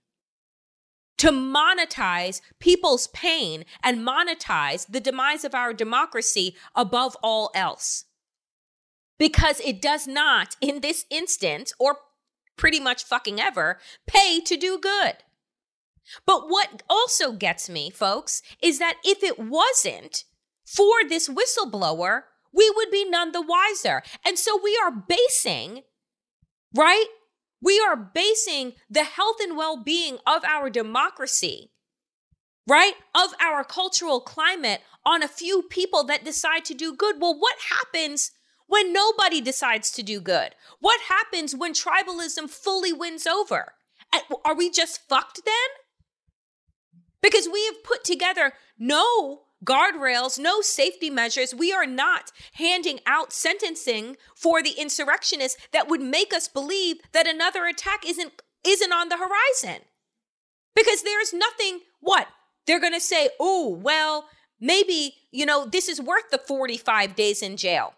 to 1.20 1.32
monetize 1.32 2.42
people's 2.60 3.08
pain 3.08 3.66
and 3.84 4.06
monetize 4.06 4.88
the 4.88 5.00
demise 5.00 5.44
of 5.44 5.54
our 5.54 5.74
democracy 5.74 6.56
above 6.76 7.16
all 7.22 7.52
else. 7.54 8.06
Because 9.18 9.60
it 9.60 9.82
does 9.82 10.08
not, 10.08 10.56
in 10.62 10.80
this 10.80 11.06
instance, 11.10 11.74
or 11.78 11.98
pretty 12.58 12.80
much 12.80 13.04
fucking 13.04 13.40
ever, 13.40 13.80
pay 14.08 14.40
to 14.40 14.58
do 14.58 14.80
good. 14.80 15.18
But 16.26 16.50
what 16.50 16.84
also 16.90 17.34
gets 17.34 17.70
me, 17.70 17.90
folks, 17.90 18.42
is 18.64 18.80
that 18.80 18.96
if 19.04 19.22
it 19.22 19.38
wasn't 19.38 20.24
for 20.66 21.04
this 21.08 21.30
whistleblower, 21.30 22.24
we 22.54 22.72
would 22.76 22.90
be 22.92 23.08
none 23.08 23.32
the 23.32 23.42
wiser. 23.42 24.04
And 24.26 24.40
so 24.40 24.60
we 24.62 24.80
are 24.84 24.92
basing, 24.92 25.84
right? 26.74 27.06
We 27.62 27.80
are 27.80 27.96
basing 27.96 28.74
the 28.90 29.04
health 29.04 29.38
and 29.42 29.58
well 29.58 29.82
being 29.82 30.18
of 30.26 30.44
our 30.46 30.70
democracy, 30.70 31.72
right? 32.68 32.94
Of 33.14 33.34
our 33.42 33.64
cultural 33.64 34.22
climate 34.22 34.82
on 35.06 35.24
a 35.24 35.28
few 35.28 35.64
people 35.64 36.04
that 36.06 36.24
decide 36.24 36.66
to 36.66 36.74
do 36.74 36.96
good. 36.96 37.16
Well, 37.20 37.38
what 37.38 37.58
happens 37.70 38.32
when 38.68 38.94
nobody 38.94 39.42
decides 39.42 39.92
to 39.92 40.04
do 40.04 40.22
good? 40.22 40.56
What 40.80 41.02
happens 41.10 41.56
when 41.56 41.74
tribalism 41.74 42.50
fully 42.50 42.94
wins 42.94 43.26
over? 43.28 43.74
Are 44.46 44.56
we 44.56 44.70
just 44.70 45.02
fucked 45.08 45.42
then? 45.46 45.54
Because 47.22 47.50
we 47.52 47.66
have 47.66 47.84
put 47.84 48.04
together 48.04 48.54
no 48.78 49.42
guardrails, 49.64 50.40
no 50.40 50.62
safety 50.62 51.10
measures. 51.10 51.54
We 51.54 51.74
are 51.74 51.86
not 51.86 52.32
handing 52.54 53.00
out 53.06 53.34
sentencing 53.34 54.18
for 54.36 54.64
the 54.64 54.72
insurrectionists 54.72 55.62
that 55.72 55.88
would 55.88 56.02
make 56.02 56.34
us 56.34 56.48
believe 56.48 56.98
that 57.12 57.28
another 57.28 57.66
attack 57.66 58.06
isn't 58.06 58.42
isn't 58.66 58.92
on 58.92 59.10
the 59.10 59.18
horizon. 59.18 59.84
Because 60.76 61.02
there's 61.04 61.34
nothing 61.34 61.80
what? 62.00 62.28
They're 62.68 62.80
going 62.80 62.94
to 62.94 63.00
say, 63.00 63.30
"Oh, 63.40 63.70
well, 63.70 64.30
maybe, 64.60 65.16
you 65.32 65.46
know, 65.46 65.66
this 65.66 65.88
is 65.88 66.02
worth 66.02 66.30
the 66.30 66.38
45 66.38 67.16
days 67.16 67.42
in 67.42 67.58
jail." 67.58 67.94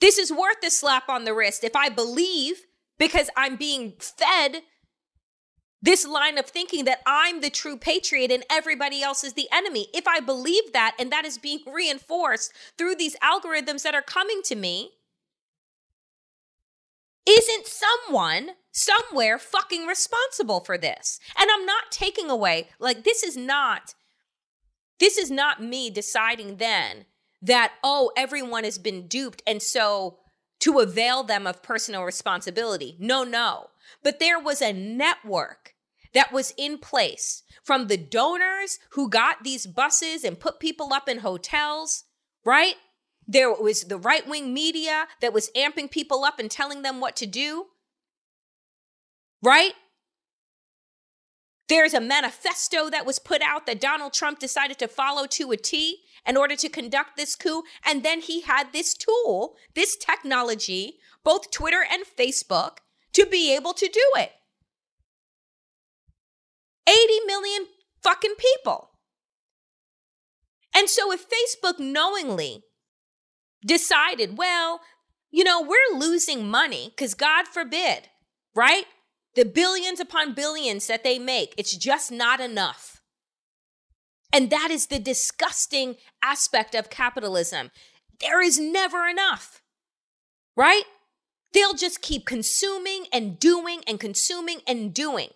This 0.00 0.18
is 0.18 0.32
worth 0.32 0.60
the 0.62 0.70
slap 0.70 1.08
on 1.08 1.24
the 1.24 1.34
wrist 1.34 1.64
if 1.64 1.74
I 1.74 1.88
believe 1.88 2.62
because 2.98 3.30
I'm 3.36 3.56
being 3.56 3.94
fed 3.98 4.62
this 5.80 6.06
line 6.06 6.38
of 6.38 6.46
thinking 6.46 6.84
that 6.84 7.00
I'm 7.06 7.40
the 7.40 7.50
true 7.50 7.76
patriot 7.76 8.32
and 8.32 8.44
everybody 8.50 9.02
else 9.02 9.22
is 9.22 9.34
the 9.34 9.48
enemy. 9.52 9.88
If 9.94 10.08
I 10.08 10.20
believe 10.20 10.72
that 10.72 10.96
and 10.98 11.12
that 11.12 11.24
is 11.24 11.38
being 11.38 11.60
reinforced 11.72 12.52
through 12.76 12.96
these 12.96 13.16
algorithms 13.16 13.82
that 13.82 13.94
are 13.94 14.02
coming 14.02 14.40
to 14.44 14.56
me, 14.56 14.92
isn't 17.28 17.66
someone 17.66 18.50
somewhere 18.72 19.38
fucking 19.38 19.86
responsible 19.86 20.60
for 20.60 20.78
this? 20.78 21.20
And 21.38 21.50
I'm 21.52 21.66
not 21.66 21.90
taking 21.90 22.30
away, 22.30 22.70
like, 22.78 23.04
this 23.04 23.22
is 23.22 23.36
not, 23.36 23.94
this 24.98 25.18
is 25.18 25.30
not 25.30 25.62
me 25.62 25.90
deciding 25.90 26.56
then 26.56 27.04
that, 27.42 27.74
oh, 27.84 28.10
everyone 28.16 28.64
has 28.64 28.78
been 28.78 29.06
duped. 29.06 29.42
And 29.46 29.62
so 29.62 30.18
to 30.60 30.80
avail 30.80 31.22
them 31.22 31.46
of 31.46 31.62
personal 31.62 32.04
responsibility. 32.04 32.96
No, 32.98 33.24
no. 33.24 33.68
But 34.02 34.20
there 34.20 34.38
was 34.38 34.60
a 34.60 34.72
network 34.72 35.74
that 36.14 36.32
was 36.32 36.54
in 36.56 36.78
place 36.78 37.42
from 37.62 37.86
the 37.86 37.96
donors 37.96 38.78
who 38.90 39.08
got 39.08 39.44
these 39.44 39.66
buses 39.66 40.24
and 40.24 40.40
put 40.40 40.60
people 40.60 40.92
up 40.92 41.08
in 41.08 41.18
hotels, 41.18 42.04
right? 42.44 42.74
There 43.26 43.52
was 43.52 43.84
the 43.84 43.98
right 43.98 44.26
wing 44.26 44.54
media 44.54 45.06
that 45.20 45.32
was 45.34 45.50
amping 45.50 45.90
people 45.90 46.24
up 46.24 46.38
and 46.38 46.50
telling 46.50 46.82
them 46.82 47.00
what 47.00 47.14
to 47.16 47.26
do, 47.26 47.66
right? 49.42 49.74
There's 51.68 51.94
a 51.94 52.00
manifesto 52.00 52.88
that 52.90 53.04
was 53.04 53.18
put 53.18 53.42
out 53.42 53.66
that 53.66 53.80
Donald 53.80 54.14
Trump 54.14 54.38
decided 54.38 54.78
to 54.78 54.88
follow 54.88 55.26
to 55.26 55.50
a 55.52 55.56
T 55.56 55.98
in 56.26 56.36
order 56.36 56.56
to 56.56 56.68
conduct 56.68 57.16
this 57.16 57.36
coup. 57.36 57.62
And 57.84 58.02
then 58.02 58.20
he 58.20 58.40
had 58.40 58.72
this 58.72 58.94
tool, 58.94 59.56
this 59.74 59.96
technology, 59.96 60.98
both 61.24 61.50
Twitter 61.50 61.84
and 61.90 62.04
Facebook, 62.04 62.78
to 63.12 63.26
be 63.26 63.54
able 63.54 63.74
to 63.74 63.86
do 63.86 64.12
it. 64.16 64.32
80 66.88 66.96
million 67.26 67.66
fucking 68.02 68.34
people. 68.38 68.90
And 70.74 70.88
so 70.88 71.12
if 71.12 71.26
Facebook 71.28 71.78
knowingly 71.78 72.62
decided, 73.66 74.38
well, 74.38 74.80
you 75.30 75.44
know, 75.44 75.60
we're 75.60 75.98
losing 75.98 76.48
money 76.48 76.92
because 76.94 77.14
God 77.14 77.46
forbid, 77.46 78.08
right? 78.54 78.84
The 79.38 79.44
billions 79.44 80.00
upon 80.00 80.34
billions 80.34 80.88
that 80.88 81.04
they 81.04 81.16
make, 81.16 81.54
it's 81.56 81.76
just 81.76 82.10
not 82.10 82.40
enough. 82.40 83.00
And 84.32 84.50
that 84.50 84.72
is 84.72 84.86
the 84.88 84.98
disgusting 84.98 85.94
aspect 86.20 86.74
of 86.74 86.90
capitalism. 86.90 87.70
There 88.18 88.42
is 88.42 88.58
never 88.58 89.06
enough, 89.06 89.62
right? 90.56 90.82
They'll 91.54 91.74
just 91.74 92.02
keep 92.02 92.26
consuming 92.26 93.04
and 93.12 93.38
doing 93.38 93.82
and 93.86 94.00
consuming 94.00 94.58
and 94.66 94.92
doing 94.92 95.28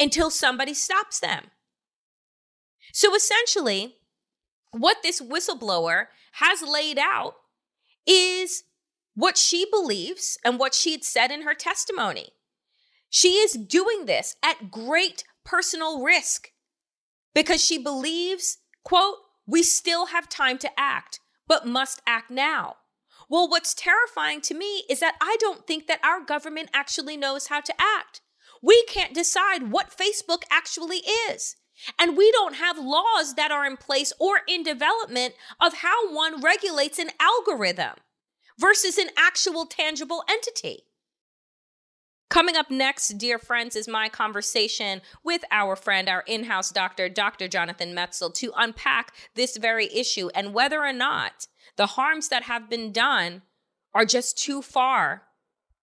until 0.00 0.30
somebody 0.30 0.72
stops 0.72 1.20
them. 1.20 1.50
So 2.94 3.14
essentially, 3.14 3.96
what 4.70 5.02
this 5.02 5.20
whistleblower 5.20 6.06
has 6.32 6.62
laid 6.62 6.98
out 6.98 7.34
is 8.06 8.62
what 9.14 9.36
she 9.36 9.66
believes 9.70 10.38
and 10.42 10.58
what 10.58 10.72
she 10.72 10.92
had 10.92 11.04
said 11.04 11.30
in 11.30 11.42
her 11.42 11.52
testimony. 11.52 12.32
She 13.10 13.36
is 13.36 13.52
doing 13.52 14.06
this 14.06 14.36
at 14.42 14.70
great 14.70 15.24
personal 15.44 16.02
risk 16.02 16.52
because 17.34 17.64
she 17.64 17.78
believes, 17.78 18.58
quote, 18.84 19.16
we 19.46 19.62
still 19.62 20.06
have 20.06 20.28
time 20.28 20.58
to 20.58 20.70
act, 20.78 21.20
but 21.46 21.66
must 21.66 22.02
act 22.06 22.30
now. 22.30 22.76
Well, 23.30 23.48
what's 23.48 23.74
terrifying 23.74 24.40
to 24.42 24.54
me 24.54 24.84
is 24.88 25.00
that 25.00 25.16
I 25.20 25.36
don't 25.40 25.66
think 25.66 25.86
that 25.86 26.00
our 26.04 26.20
government 26.20 26.70
actually 26.74 27.16
knows 27.16 27.48
how 27.48 27.60
to 27.60 27.74
act. 27.78 28.20
We 28.62 28.84
can't 28.84 29.14
decide 29.14 29.70
what 29.70 29.96
Facebook 29.96 30.42
actually 30.50 31.02
is. 31.30 31.56
And 31.98 32.16
we 32.16 32.32
don't 32.32 32.56
have 32.56 32.76
laws 32.78 33.34
that 33.34 33.52
are 33.52 33.64
in 33.64 33.76
place 33.76 34.12
or 34.18 34.40
in 34.48 34.62
development 34.62 35.34
of 35.60 35.74
how 35.74 36.12
one 36.12 36.40
regulates 36.40 36.98
an 36.98 37.10
algorithm 37.20 37.94
versus 38.58 38.98
an 38.98 39.10
actual 39.16 39.64
tangible 39.64 40.24
entity. 40.28 40.87
Coming 42.28 42.56
up 42.56 42.70
next, 42.70 43.16
dear 43.16 43.38
friends, 43.38 43.74
is 43.74 43.88
my 43.88 44.10
conversation 44.10 45.00
with 45.24 45.44
our 45.50 45.74
friend, 45.74 46.08
our 46.08 46.24
in 46.26 46.44
house 46.44 46.70
doctor, 46.70 47.08
Dr. 47.08 47.48
Jonathan 47.48 47.94
Metzl, 47.94 48.34
to 48.34 48.52
unpack 48.54 49.14
this 49.34 49.56
very 49.56 49.86
issue 49.94 50.28
and 50.34 50.52
whether 50.52 50.84
or 50.84 50.92
not 50.92 51.46
the 51.76 51.86
harms 51.86 52.28
that 52.28 52.42
have 52.42 52.68
been 52.68 52.92
done 52.92 53.42
are 53.94 54.04
just 54.04 54.36
too 54.36 54.60
far 54.60 55.22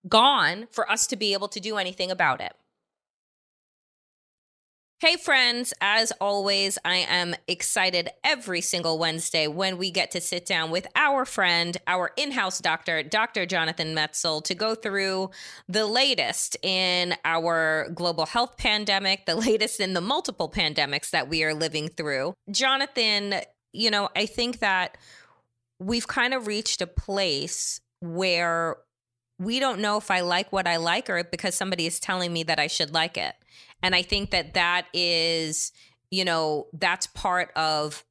gone 0.07 0.67
for 0.71 0.89
us 0.89 1.07
to 1.07 1.15
be 1.15 1.33
able 1.33 1.47
to 1.47 1.59
do 1.59 1.77
anything 1.77 2.11
about 2.11 2.41
it. 2.41 2.53
Hey, 5.01 5.17
friends, 5.17 5.73
as 5.81 6.13
always, 6.21 6.77
I 6.85 7.05
am 7.09 7.35
excited 7.49 8.11
every 8.23 8.61
single 8.61 8.97
Wednesday 8.97 9.45
when 9.45 9.77
we 9.77 9.91
get 9.91 10.11
to 10.11 10.21
sit 10.21 10.45
down 10.45 10.71
with 10.71 10.87
our 10.95 11.25
friend, 11.25 11.75
our 11.85 12.11
in 12.15 12.31
house 12.31 12.61
doctor, 12.61 13.03
Dr. 13.03 13.45
Jonathan 13.45 13.93
Metzl, 13.93 14.41
to 14.45 14.55
go 14.55 14.73
through 14.73 15.31
the 15.67 15.85
latest 15.85 16.55
in 16.63 17.13
our 17.25 17.89
global 17.93 18.25
health 18.25 18.55
pandemic, 18.55 19.25
the 19.25 19.35
latest 19.35 19.81
in 19.81 19.95
the 19.95 20.01
multiple 20.01 20.49
pandemics 20.49 21.09
that 21.09 21.27
we 21.27 21.43
are 21.43 21.53
living 21.53 21.89
through. 21.89 22.33
Jonathan, 22.49 23.41
you 23.73 23.91
know, 23.91 24.07
I 24.15 24.25
think 24.25 24.59
that 24.59 24.97
we've 25.77 26.07
kind 26.07 26.33
of 26.33 26.47
reached 26.47 26.81
a 26.81 26.87
place 26.87 27.81
where 27.99 28.77
we 29.39 29.59
don't 29.59 29.81
know 29.81 29.97
if 29.97 30.09
I 30.09 30.21
like 30.21 30.53
what 30.53 30.67
I 30.67 30.77
like 30.77 31.09
or 31.09 31.21
because 31.25 31.53
somebody 31.53 31.85
is 31.85 31.99
telling 31.99 32.31
me 32.31 32.43
that 32.43 32.59
I 32.59 32.67
should 32.67 32.93
like 32.93 33.17
it. 33.17 33.35
And 33.81 33.95
I 33.95 34.01
think 34.01 34.31
that 34.31 34.53
that 34.53 34.87
is, 34.93 35.71
you 36.11 36.25
know, 36.25 36.67
that's 36.73 37.07
part 37.07 37.51
of 37.55 38.03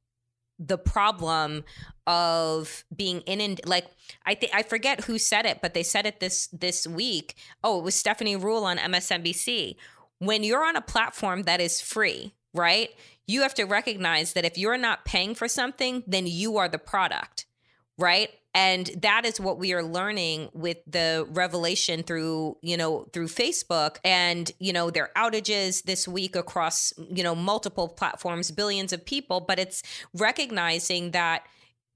the 0.59 0.77
problem 0.77 1.63
of 2.07 2.85
being 2.95 3.21
in 3.21 3.41
and 3.41 3.59
like 3.65 3.87
I 4.25 4.35
think 4.35 4.53
I 4.55 4.63
forget 4.63 5.03
who 5.05 5.17
said 5.17 5.45
it, 5.45 5.59
but 5.61 5.73
they 5.73 5.83
said 5.83 6.05
it 6.05 6.19
this 6.19 6.47
this 6.47 6.87
week. 6.87 7.35
Oh, 7.63 7.79
it 7.79 7.83
was 7.83 7.95
Stephanie 7.95 8.37
Ruhle 8.37 8.63
on 8.63 8.77
MSNBC. 8.77 9.75
When 10.19 10.43
you're 10.43 10.63
on 10.63 10.75
a 10.75 10.81
platform 10.81 11.43
that 11.43 11.59
is 11.59 11.81
free, 11.81 12.33
right? 12.53 12.89
You 13.27 13.41
have 13.41 13.55
to 13.55 13.63
recognize 13.65 14.33
that 14.33 14.45
if 14.45 14.57
you're 14.57 14.77
not 14.77 15.03
paying 15.03 15.35
for 15.35 15.47
something, 15.47 16.03
then 16.07 16.27
you 16.27 16.57
are 16.57 16.69
the 16.69 16.77
product, 16.77 17.45
right? 17.97 18.29
And 18.55 18.89
that 19.01 19.25
is 19.25 19.39
what 19.39 19.59
we 19.59 19.73
are 19.73 19.83
learning 19.83 20.49
with 20.53 20.77
the 20.87 21.27
revelation 21.29 22.01
through 22.01 22.57
you 22.61 22.77
know 22.77 23.05
through 23.13 23.27
facebook 23.27 23.97
and 24.03 24.51
you 24.59 24.73
know 24.73 24.89
their 24.89 25.11
outages 25.15 25.83
this 25.83 26.07
week 26.07 26.35
across 26.35 26.93
you 26.97 27.23
know 27.23 27.35
multiple 27.35 27.87
platforms 27.87 28.49
billions 28.49 28.91
of 28.91 29.05
people 29.05 29.41
but 29.41 29.59
it's 29.59 29.83
recognizing 30.13 31.11
that 31.11 31.43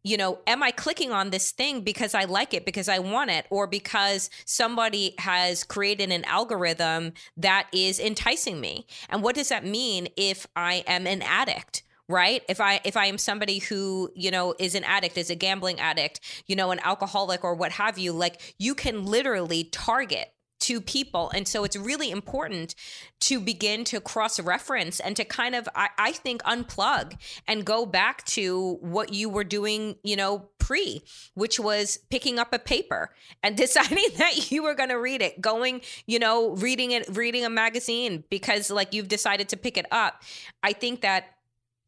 you 0.01 0.15
know, 0.15 0.39
am 0.47 0.63
I 0.63 0.71
clicking 0.71 1.11
on 1.11 1.29
this 1.29 1.51
thing 1.51 1.81
because 1.81 2.13
I 2.15 2.23
like 2.23 2.53
it, 2.53 2.65
because 2.65 2.87
I 2.87 2.99
want 2.99 3.31
it, 3.31 3.45
or 3.49 3.67
because 3.67 4.29
somebody 4.45 5.13
has 5.19 5.65
created 5.65 6.09
an 6.09 6.23
algorithm 6.23 7.11
that 7.35 7.67
is 7.73 7.99
enticing 7.99 8.61
me? 8.61 8.85
And 9.09 9.21
what 9.21 9.35
does 9.35 9.49
that 9.49 9.65
mean 9.65 10.07
if 10.15 10.47
I 10.55 10.85
am 10.87 11.05
an 11.05 11.21
addict? 11.21 11.83
Right 12.09 12.43
if 12.49 12.59
i 12.59 12.81
if 12.83 12.97
i 12.97 13.05
am 13.05 13.17
somebody 13.17 13.59
who 13.59 14.11
you 14.15 14.31
know 14.31 14.53
is 14.59 14.75
an 14.75 14.83
addict 14.83 15.17
is 15.17 15.29
a 15.29 15.35
gambling 15.35 15.79
addict 15.79 16.19
you 16.47 16.55
know 16.55 16.71
an 16.71 16.79
alcoholic 16.83 17.43
or 17.43 17.55
what 17.55 17.71
have 17.71 17.97
you 17.97 18.11
like 18.11 18.55
you 18.57 18.75
can 18.75 19.05
literally 19.05 19.63
target 19.63 20.33
to 20.59 20.81
people. 20.81 21.31
And 21.33 21.47
so 21.47 21.63
it's 21.63 21.75
really 21.75 22.11
important 22.11 22.75
to 23.21 23.39
begin 23.39 23.83
to 23.85 24.01
cross 24.01 24.39
reference 24.39 24.99
and 24.99 25.15
to 25.15 25.23
kind 25.23 25.55
of, 25.55 25.67
I, 25.73 25.89
I, 25.97 26.11
think, 26.11 26.43
unplug 26.43 27.13
and 27.47 27.65
go 27.65 27.85
back 27.85 28.25
to 28.25 28.77
what 28.81 29.13
you 29.13 29.29
were 29.29 29.43
doing, 29.43 29.95
you 30.03 30.15
know, 30.15 30.49
pre, 30.59 31.01
which 31.33 31.59
was 31.59 31.97
picking 32.09 32.39
up 32.39 32.53
a 32.53 32.59
paper 32.59 33.15
and 33.41 33.55
deciding 33.57 34.09
that 34.17 34.51
you 34.51 34.63
were 34.63 34.75
going 34.75 34.89
to 34.89 34.99
read 34.99 35.21
it, 35.21 35.39
going, 35.41 35.81
you 36.05 36.19
know, 36.19 36.51
reading 36.55 36.91
it, 36.91 37.07
reading 37.15 37.45
a 37.45 37.49
magazine 37.49 38.23
because 38.29 38.69
like 38.69 38.93
you've 38.93 39.07
decided 39.07 39.49
to 39.49 39.57
pick 39.57 39.77
it 39.77 39.85
up. 39.91 40.21
I 40.61 40.73
think 40.73 41.01
that 41.01 41.35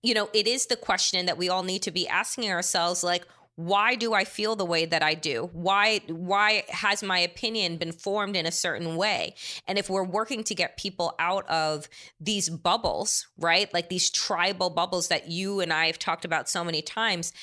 you 0.03 0.13
know, 0.13 0.29
it 0.33 0.47
is 0.47 0.65
the 0.65 0.75
question 0.75 1.25
that 1.27 1.37
we 1.37 1.49
all 1.49 1.63
need 1.63 1.83
to 1.83 1.91
be 1.91 2.07
asking 2.07 2.49
ourselves 2.51 3.03
like, 3.03 3.25
why 3.55 3.95
do 3.95 4.13
I 4.13 4.23
feel 4.23 4.55
the 4.55 4.65
way 4.65 4.85
that 4.85 5.03
I 5.03 5.13
do? 5.13 5.49
Why 5.53 6.01
why 6.07 6.63
has 6.69 7.03
my 7.03 7.19
opinion 7.19 7.77
been 7.77 7.91
formed 7.91 8.35
in 8.35 8.45
a 8.45 8.51
certain 8.51 8.95
way? 8.95 9.35
And 9.67 9.77
if 9.77 9.89
we're 9.89 10.03
working 10.03 10.43
to 10.45 10.55
get 10.55 10.77
people 10.77 11.13
out 11.19 11.47
of 11.49 11.87
these 12.19 12.49
bubbles, 12.49 13.27
right? 13.37 13.71
Like 13.73 13.89
these 13.89 14.09
tribal 14.09 14.69
bubbles 14.69 15.09
that 15.09 15.29
you 15.29 15.59
and 15.59 15.71
I 15.71 15.87
have 15.87 15.99
talked 15.99 16.25
about 16.25 16.49
so 16.49 16.63
many 16.63 16.81
times, 16.81 17.33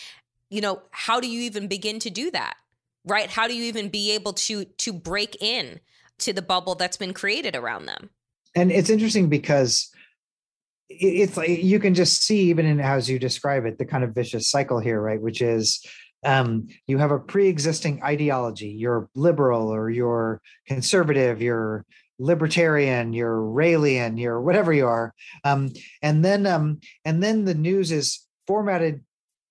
you 0.51 0.61
know, 0.61 0.83
how 0.91 1.21
do 1.21 1.29
you 1.29 1.43
even 1.43 1.69
begin 1.69 1.99
to 2.01 2.11
do 2.11 2.31
that? 2.31 2.57
Right? 3.05 3.31
How 3.31 3.47
do 3.47 3.55
you 3.55 3.65
even 3.65 3.89
be 3.89 4.13
able 4.13 4.33
to 4.33 4.65
to 4.65 4.93
break 4.93 5.37
in 5.41 5.79
to 6.21 6.33
the 6.33 6.43
bubble 6.43 6.75
that's 6.75 6.97
been 6.97 7.15
created 7.15 7.55
around 7.55 7.87
them? 7.87 8.11
And 8.55 8.73
it's 8.73 8.91
interesting 8.91 9.29
because 9.29 9.91
it's 10.89 11.37
like 11.37 11.49
you 11.49 11.79
can 11.79 11.95
just 11.95 12.23
see 12.23 12.41
even 12.51 12.67
in 12.67 12.81
as 12.81 13.09
you 13.09 13.19
describe 13.19 13.67
it 13.67 13.79
the 13.79 13.85
kind 13.85 14.05
of 14.05 14.15
vicious 14.15 14.51
cycle 14.51 14.79
here 14.79 15.01
right? 15.01 15.21
Which 15.21 15.43
is 15.43 15.85
um, 16.25 16.67
you 16.87 16.99
have 16.99 17.13
a 17.13 17.19
pre-existing 17.19 18.03
ideology. 18.03 18.69
You're 18.69 19.09
liberal 19.15 19.69
or 19.69 19.91
you're 19.91 20.41
conservative 20.67 21.41
you're 21.41 21.85
libertarian 22.21 23.13
you're 23.13 23.39
raelian 23.39 24.19
you're 24.19 24.41
whatever 24.41 24.73
you 24.73 24.87
are. 24.87 25.15
Um, 25.45 25.71
and 26.03 26.25
then 26.25 26.47
um, 26.47 26.81
and 27.05 27.23
then 27.23 27.45
the 27.45 27.55
news 27.55 27.93
is 27.93 28.27
formatted 28.47 29.05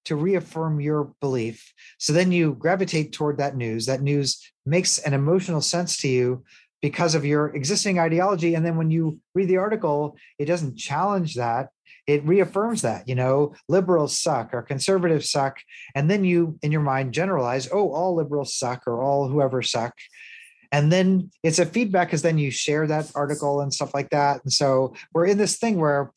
to 0.07 0.15
reaffirm 0.15 0.79
your 0.79 1.13
belief. 1.19 1.73
So 1.97 2.13
then 2.13 2.31
you 2.31 2.53
gravitate 2.53 3.11
toward 3.11 3.37
that 3.37 3.57
news. 3.57 3.85
That 3.87 4.01
news 4.01 4.41
makes 4.65 4.99
an 4.99 5.13
emotional 5.13 5.61
sense 5.61 5.97
to 5.97 6.07
you 6.07 6.45
because 6.81 7.15
of 7.15 7.25
your 7.25 7.47
existing 7.55 7.99
ideology. 7.99 8.55
And 8.55 8.65
then 8.65 8.77
when 8.77 8.91
you 8.91 9.19
read 9.33 9.47
the 9.47 9.57
article 9.57 10.17
it 10.39 10.45
doesn't 10.45 10.77
challenge 10.77 11.35
that. 11.35 11.69
It 12.05 12.25
reaffirms 12.25 12.83
that 12.83 13.07
you 13.07 13.15
know 13.15 13.53
liberals 13.67 14.17
suck 14.17 14.53
or 14.53 14.61
conservatives 14.61 15.29
suck. 15.29 15.59
And 15.95 16.09
then 16.09 16.23
you 16.23 16.57
in 16.61 16.71
your 16.71 16.81
mind 16.81 17.13
generalize 17.13 17.69
oh 17.71 17.91
all 17.91 18.15
liberals 18.15 18.53
suck 18.53 18.83
or 18.87 19.01
all 19.01 19.27
whoever 19.27 19.61
suck. 19.61 19.93
And 20.71 20.91
then 20.91 21.31
it's 21.43 21.59
a 21.59 21.65
feedback 21.65 22.09
because 22.09 22.21
then 22.21 22.37
you 22.37 22.51
share 22.51 22.87
that 22.87 23.11
article 23.15 23.61
and 23.61 23.73
stuff 23.73 23.93
like 23.93 24.09
that. 24.09 24.43
And 24.43 24.51
so 24.51 24.93
we're 25.13 25.25
in 25.25 25.37
this 25.37 25.57
thing 25.57 25.77
where 25.77 26.11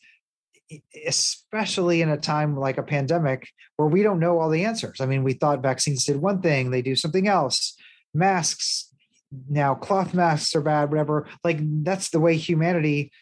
especially 1.06 2.00
in 2.00 2.10
a 2.10 2.16
time 2.16 2.56
like 2.56 2.78
a 2.78 2.82
pandemic 2.82 3.48
where 3.76 3.88
we 3.88 4.04
don't 4.04 4.20
know 4.20 4.38
all 4.38 4.50
the 4.50 4.64
answers. 4.64 5.00
I 5.00 5.06
mean 5.06 5.24
we 5.24 5.32
thought 5.32 5.62
vaccines 5.62 6.04
did 6.04 6.16
one 6.16 6.40
thing 6.40 6.70
they 6.70 6.82
do 6.82 6.94
something 6.94 7.26
else. 7.26 7.76
Masks 8.14 8.89
now 9.48 9.74
cloth 9.74 10.12
masks 10.12 10.54
are 10.56 10.60
bad 10.60 10.90
whatever 10.90 11.26
like 11.44 11.58
that's 11.84 12.10
the 12.10 12.18
way 12.20 12.36
humanity 12.36 13.12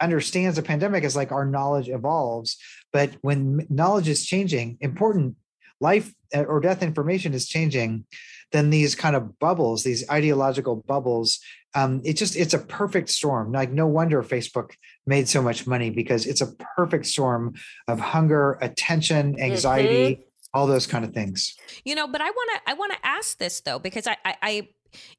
understands 0.00 0.58
a 0.58 0.62
pandemic 0.62 1.04
as 1.04 1.16
like 1.16 1.32
our 1.32 1.44
knowledge 1.44 1.88
evolves. 1.88 2.56
But 2.92 3.16
when 3.22 3.66
knowledge 3.68 4.08
is 4.08 4.24
changing, 4.24 4.78
important 4.80 5.36
life 5.80 6.12
uh, 6.34 6.44
or 6.44 6.60
death 6.60 6.82
information 6.82 7.34
is 7.34 7.48
changing, 7.48 8.04
then 8.52 8.70
these 8.70 8.94
kind 8.94 9.16
of 9.16 9.38
bubbles, 9.38 9.82
these 9.82 10.08
ideological 10.08 10.76
bubbles, 10.76 11.40
um, 11.74 12.00
it 12.04 12.14
just 12.14 12.36
it's 12.36 12.54
a 12.54 12.58
perfect 12.58 13.08
storm. 13.08 13.50
Like 13.50 13.72
no 13.72 13.86
wonder 13.86 14.22
Facebook 14.22 14.72
made 15.06 15.28
so 15.28 15.42
much 15.42 15.66
money 15.66 15.90
because 15.90 16.26
it's 16.26 16.40
a 16.40 16.54
perfect 16.76 17.06
storm 17.06 17.54
of 17.88 17.98
hunger, 17.98 18.58
attention, 18.60 19.40
anxiety, 19.40 20.14
mm-hmm. 20.14 20.22
all 20.52 20.68
those 20.68 20.86
kind 20.86 21.04
of 21.04 21.12
things. 21.12 21.56
You 21.84 21.96
know, 21.96 22.06
but 22.06 22.20
I 22.20 22.30
want 22.30 22.50
to 22.54 22.70
I 22.70 22.74
want 22.74 22.92
to 22.92 22.98
ask 23.02 23.38
this 23.38 23.60
though 23.60 23.80
because 23.80 24.06
I, 24.06 24.16
I 24.24 24.36
I 24.42 24.68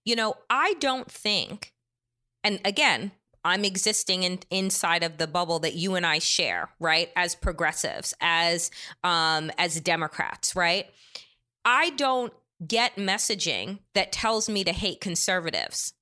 you 0.03 0.15
know 0.15 0.35
I 0.49 0.75
don't 0.79 1.09
think, 1.09 1.73
and 2.43 2.59
again 2.65 3.11
I'm 3.45 3.63
existing 3.63 4.23
in, 4.23 4.39
inside 4.49 5.03
of 5.03 5.19
the 5.19 5.27
bubble 5.27 5.59
that 5.59 5.75
you 5.75 5.93
and 5.93 6.03
I 6.03 6.17
share, 6.17 6.69
right? 6.79 7.11
As 7.15 7.35
progressives, 7.35 8.11
as 8.19 8.71
um, 9.03 9.51
as 9.59 9.79
Democrats, 9.79 10.55
right? 10.55 10.87
I 11.63 11.91
don't 11.91 12.33
get 12.65 12.95
messaging 12.95 13.79
that 13.93 14.11
tells 14.11 14.49
me 14.49 14.63
to 14.63 14.71
hate 14.71 14.99
conservatives. 14.99 15.93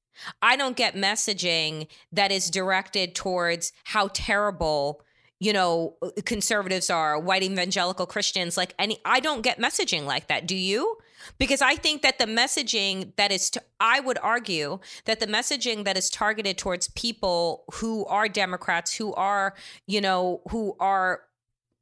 I 0.42 0.56
don't 0.56 0.78
get 0.78 0.96
messaging 0.96 1.88
that 2.14 2.32
is 2.32 2.50
directed 2.50 3.14
towards 3.14 3.74
how 3.84 4.10
terrible 4.14 5.02
you 5.40 5.52
know 5.52 5.98
conservatives 6.24 6.90
are 6.90 7.20
white 7.20 7.44
evangelical 7.44 8.06
christians 8.06 8.56
like 8.56 8.74
any 8.80 9.00
i 9.04 9.20
don't 9.20 9.42
get 9.42 9.58
messaging 9.58 10.06
like 10.06 10.28
that 10.28 10.48
do 10.48 10.56
you 10.56 10.96
because 11.38 11.62
I 11.62 11.76
think 11.76 12.02
that 12.02 12.20
the 12.20 12.26
messaging 12.26 13.16
that 13.16 13.32
is, 13.32 13.50
t- 13.50 13.60
I 13.80 14.00
would 14.00 14.18
argue 14.22 14.80
that 15.06 15.20
the 15.20 15.28
messaging 15.28 15.86
that 15.86 15.98
is 15.98 16.10
targeted 16.10 16.58
towards 16.58 16.88
people 16.90 17.66
who 17.74 18.06
are 18.06 18.28
Democrats, 18.28 18.96
who 18.96 19.14
are, 19.14 19.56
you 19.88 20.02
know, 20.02 20.42
who 20.50 20.76
are 20.80 21.22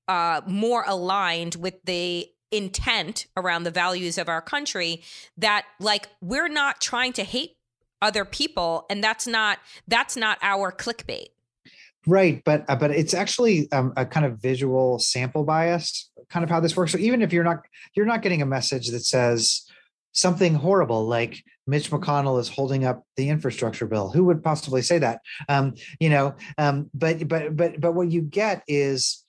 uh, 0.07 0.41
more 0.45 0.83
aligned 0.87 1.55
with 1.55 1.75
the 1.83 2.27
intent 2.51 3.27
around 3.37 3.63
the 3.63 3.71
values 3.71 4.17
of 4.17 4.27
our 4.27 4.41
country, 4.41 5.01
that 5.37 5.65
like 5.79 6.09
we're 6.21 6.49
not 6.49 6.81
trying 6.81 7.13
to 7.13 7.23
hate 7.23 7.57
other 8.01 8.25
people, 8.25 8.85
and 8.89 9.03
that's 9.03 9.27
not 9.27 9.59
that's 9.87 10.17
not 10.17 10.37
our 10.41 10.71
clickbait. 10.71 11.27
Right, 12.07 12.43
but 12.43 12.65
uh, 12.67 12.75
but 12.75 12.91
it's 12.91 13.13
actually 13.13 13.71
um, 13.71 13.93
a 13.95 14.05
kind 14.05 14.25
of 14.25 14.39
visual 14.41 14.97
sample 14.99 15.43
bias, 15.43 16.09
kind 16.31 16.43
of 16.43 16.49
how 16.49 16.59
this 16.59 16.75
works. 16.75 16.91
So 16.91 16.97
even 16.97 17.21
if 17.21 17.33
you're 17.33 17.43
not 17.43 17.65
you're 17.95 18.05
not 18.05 18.21
getting 18.21 18.41
a 18.41 18.45
message 18.45 18.89
that 18.89 19.05
says 19.05 19.67
something 20.13 20.55
horrible 20.55 21.05
like 21.05 21.43
Mitch 21.67 21.91
McConnell 21.91 22.39
is 22.39 22.49
holding 22.49 22.85
up 22.85 23.03
the 23.15 23.29
infrastructure 23.29 23.85
bill, 23.85 24.09
who 24.09 24.25
would 24.25 24.43
possibly 24.43 24.81
say 24.81 24.97
that? 24.99 25.21
Um, 25.47 25.75
you 25.99 26.09
know, 26.09 26.35
um, 26.57 26.89
but 26.93 27.27
but 27.27 27.55
but 27.55 27.79
but 27.79 27.93
what 27.93 28.11
you 28.11 28.21
get 28.21 28.63
is 28.67 29.23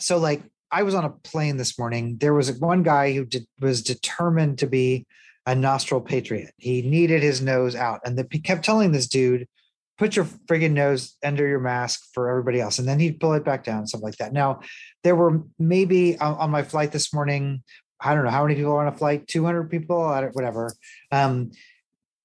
so 0.00 0.18
like 0.18 0.42
I 0.70 0.82
was 0.82 0.94
on 0.94 1.04
a 1.04 1.10
plane 1.10 1.56
this 1.56 1.78
morning. 1.78 2.18
There 2.18 2.34
was 2.34 2.52
one 2.58 2.82
guy 2.82 3.12
who 3.12 3.24
did, 3.24 3.46
was 3.60 3.82
determined 3.82 4.58
to 4.58 4.66
be 4.66 5.06
a 5.46 5.54
nostril 5.54 6.00
patriot. 6.00 6.52
He 6.58 6.82
needed 6.82 7.22
his 7.22 7.40
nose 7.40 7.74
out, 7.74 8.00
and 8.04 8.18
they 8.18 8.24
kept 8.38 8.64
telling 8.64 8.92
this 8.92 9.08
dude 9.08 9.48
put 9.98 10.14
your 10.14 10.24
friggin' 10.24 10.72
nose 10.72 11.16
under 11.24 11.46
your 11.46 11.58
mask 11.58 12.08
for 12.14 12.30
everybody 12.30 12.60
else. 12.60 12.78
And 12.78 12.86
then 12.86 13.00
he'd 13.00 13.20
pull 13.20 13.34
it 13.34 13.44
back 13.44 13.64
down, 13.64 13.86
something 13.86 14.06
like 14.06 14.16
that. 14.18 14.32
Now, 14.32 14.60
there 15.02 15.16
were 15.16 15.42
maybe 15.58 16.16
on, 16.18 16.34
on 16.34 16.50
my 16.50 16.62
flight 16.62 16.92
this 16.92 17.12
morning, 17.12 17.62
I 18.00 18.14
don't 18.14 18.24
know 18.24 18.30
how 18.30 18.44
many 18.44 18.54
people 18.54 18.76
on 18.76 18.86
a 18.86 18.96
flight, 18.96 19.26
200 19.26 19.70
people, 19.70 20.08
whatever. 20.32 20.72
Um, 21.10 21.50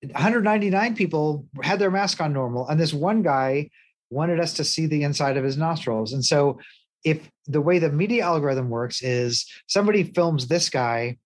199 0.01 0.95
people 0.95 1.47
had 1.63 1.79
their 1.79 1.89
mask 1.89 2.21
on 2.21 2.31
normal. 2.31 2.67
And 2.67 2.79
this 2.79 2.93
one 2.93 3.23
guy 3.23 3.69
wanted 4.09 4.39
us 4.39 4.53
to 4.55 4.63
see 4.63 4.85
the 4.85 5.03
inside 5.03 5.37
of 5.37 5.43
his 5.43 5.57
nostrils. 5.57 6.13
And 6.13 6.23
so, 6.23 6.59
if 7.03 7.29
the 7.47 7.59
way 7.59 7.79
the 7.79 7.91
media 7.91 8.23
algorithm 8.23 8.69
works 8.69 9.01
is 9.01 9.45
somebody 9.67 10.03
films 10.03 10.47
this 10.47 10.69
guy, 10.69 11.17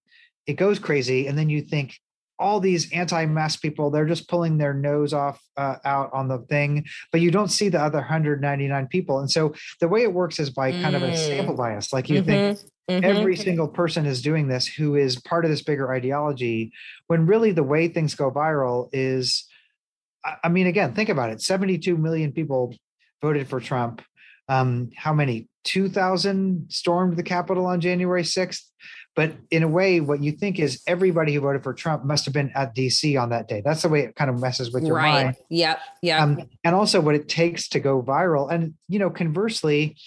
it 0.48 0.54
goes 0.54 0.80
crazy. 0.80 1.28
And 1.28 1.38
then 1.38 1.50
you 1.50 1.62
think, 1.62 2.00
all 2.40 2.60
these 2.60 2.92
anti-mask 2.92 3.62
people 3.62 3.90
they're 3.90 4.06
just 4.06 4.28
pulling 4.28 4.58
their 4.58 4.74
nose 4.74 5.14
off 5.14 5.42
uh, 5.58 5.76
out 5.86 6.12
on 6.14 6.28
the 6.28 6.40
thing 6.50 6.86
but 7.12 7.22
you 7.22 7.32
don't 7.32 7.50
see 7.50 7.70
the 7.70 7.82
other 7.82 8.00
199 8.00 8.88
people 8.88 9.20
and 9.20 9.32
so 9.32 9.54
the 9.80 9.88
way 9.88 10.04
it 10.04 10.14
works 10.14 10.40
is 10.40 10.50
by 10.50 10.72
kind 10.72 10.94
mm. 10.94 10.98
of 10.98 11.04
a 11.04 11.18
sample 11.18 11.54
mm. 11.54 11.58
bias 11.58 11.92
like 11.92 12.10
you 12.10 12.22
mm-hmm. 12.22 12.30
think 12.30 12.60
mm-hmm. 12.90 13.04
every 13.04 13.36
single 13.36 13.68
person 13.68 14.06
is 14.06 14.22
doing 14.22 14.48
this 14.48 14.68
who 14.68 14.96
is 14.96 15.20
part 15.22 15.46
of 15.46 15.52
this 15.52 15.64
bigger 15.64 15.92
ideology 15.94 16.72
when 17.08 17.26
really 17.26 17.52
the 17.52 17.64
way 17.64 17.88
things 17.88 18.16
go 18.16 18.32
viral 18.32 18.90
is 18.94 19.46
i 20.44 20.50
mean 20.50 20.68
again 20.68 20.94
think 20.94 21.10
about 21.10 21.30
it 21.30 21.42
72 21.42 21.98
million 21.98 22.32
people 22.32 22.76
voted 23.22 23.48
for 23.48 23.60
trump 23.60 24.02
um, 24.50 24.92
how 24.96 25.12
many 25.12 25.50
2000 25.66 26.68
stormed 26.70 27.18
the 27.18 27.24
capitol 27.24 27.66
on 27.66 27.82
january 27.82 28.24
6th 28.24 28.62
but 29.18 29.34
in 29.50 29.64
a 29.64 29.68
way, 29.68 30.00
what 30.00 30.22
you 30.22 30.32
think 30.32 30.60
is 30.60 30.84
everybody 30.86 31.34
who 31.34 31.42
voted 31.42 31.64
for 31.64 31.74
Trump 31.74 32.06
must 32.06 32.26
have 32.26 32.36
been 32.36 32.52
at 32.54 32.76
DC 32.76 33.20
on 33.20 33.32
that 33.32 33.48
day. 33.48 33.64
That's 33.66 33.82
the 33.82 33.90
way 33.90 34.02
it 34.02 34.16
kind 34.16 34.30
of 34.30 34.40
messes 34.40 34.72
with 34.72 34.86
your 34.86 34.98
right. 34.98 35.26
mind. 35.26 35.36
Yep. 35.50 35.80
Yeah. 36.04 36.24
Um, 36.24 36.48
and 36.64 36.76
also 36.76 37.02
what 37.02 37.16
it 37.16 37.28
takes 37.28 37.68
to 37.70 37.80
go 37.80 38.04
viral. 38.04 38.52
And, 38.52 38.76
you 38.88 39.00
know, 39.00 39.10
conversely, 39.10 39.98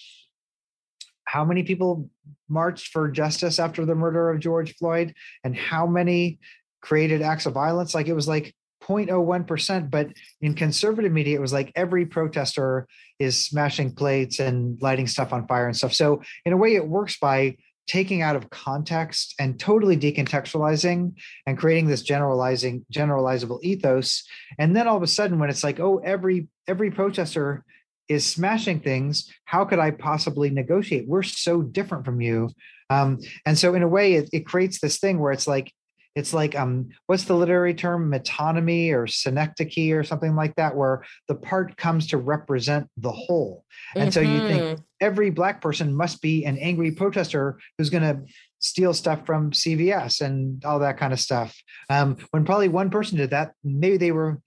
how 1.25 1.44
many 1.44 1.64
people 1.64 2.09
marched 2.49 2.92
for 2.92 3.11
justice 3.11 3.59
after 3.59 3.85
the 3.85 3.96
murder 3.96 4.31
of 4.31 4.38
George 4.38 4.77
Floyd 4.77 5.12
and 5.42 5.57
how 5.57 5.88
many 5.88 6.38
created 6.81 7.20
acts 7.20 7.46
of 7.46 7.53
violence? 7.53 7.96
Like 7.96 8.07
it 8.07 8.14
was 8.14 8.29
like 8.29 8.55
0.01%. 8.85 9.90
But 9.90 10.11
in 10.40 10.55
conservative 10.55 11.11
media, 11.11 11.37
it 11.37 11.40
was 11.40 11.53
like 11.53 11.73
every 11.75 12.07
protester 12.07 12.87
is 13.18 13.44
smashing 13.44 13.92
plates 13.96 14.38
and 14.38 14.81
lighting 14.81 15.09
stuff 15.09 15.33
on 15.33 15.49
fire 15.49 15.66
and 15.66 15.77
stuff. 15.77 15.94
So 15.94 16.23
in 16.44 16.53
a 16.53 16.57
way, 16.57 16.77
it 16.77 16.87
works 16.87 17.18
by 17.18 17.57
taking 17.90 18.22
out 18.22 18.37
of 18.37 18.48
context 18.50 19.35
and 19.40 19.59
totally 19.59 19.96
decontextualizing 19.96 21.12
and 21.44 21.59
creating 21.59 21.88
this 21.88 22.03
generalizing 22.03 22.87
generalizable 22.92 23.59
ethos. 23.64 24.22
And 24.61 24.76
then 24.76 24.87
all 24.87 24.96
of 24.96 25.03
a 25.03 25.09
sudden 25.09 25.40
when 25.40 25.50
it's 25.50 25.64
like 25.64 25.81
oh 25.81 25.98
every 26.05 26.46
every 26.68 26.92
protester 26.92 27.64
is 28.09 28.24
smashing 28.24 28.79
things 28.79 29.29
how 29.44 29.64
could 29.64 29.81
i 29.81 29.90
possibly 29.90 30.50
negotiate? 30.50 31.09
We're 31.09 31.24
so 31.24 31.62
different 31.62 32.05
from 32.05 32.20
you. 32.20 32.50
Um, 32.90 33.18
and 33.44 33.59
so 33.59 33.74
in 33.74 33.83
a 33.83 33.88
way 33.88 34.14
it, 34.14 34.31
it 34.33 34.46
creates 34.46 34.81
this 34.81 35.00
thing 35.00 35.18
where 35.18 35.33
it's 35.33 35.48
like 35.48 35.72
it's 36.14 36.35
like 36.35 36.59
um 36.59 36.88
what's 37.07 37.25
the 37.25 37.35
literary 37.35 37.75
term 37.75 38.11
metonymy 38.11 38.92
or 38.92 39.07
synecdoche 39.07 39.92
or 39.92 40.05
something 40.05 40.35
like 40.35 40.55
that 40.57 40.77
where 40.77 41.05
the 41.29 41.35
part 41.35 41.77
comes 41.77 42.09
to 42.09 42.18
represent 42.18 42.88
the 42.96 43.12
whole 43.12 43.64
and 43.94 44.11
mm-hmm. 44.11 44.12
so 44.12 44.20
you 44.20 44.40
think 44.46 44.62
mm-hmm. 44.62 44.83
every 45.01 45.31
black 45.31 45.61
person 45.61 45.94
must 45.94 46.20
be 46.20 46.44
an 46.44 46.59
angry 46.59 46.90
protester 46.90 47.59
who's 47.79 47.90
going 47.90 48.03
to 48.03 48.20
steal 48.59 48.92
stuff 48.92 49.25
from 49.25 49.51
cvs 49.53 50.20
and 50.20 50.64
all 50.64 50.79
that 50.79 50.99
kind 50.99 51.12
of 51.12 51.20
stuff 51.20 51.57
um 51.88 52.16
when 52.31 52.44
probably 52.44 52.68
one 52.68 52.90
person 52.90 53.16
did 53.16 53.31
that 53.31 53.53
maybe 53.62 53.96
they 53.96 54.12
were 54.12 54.40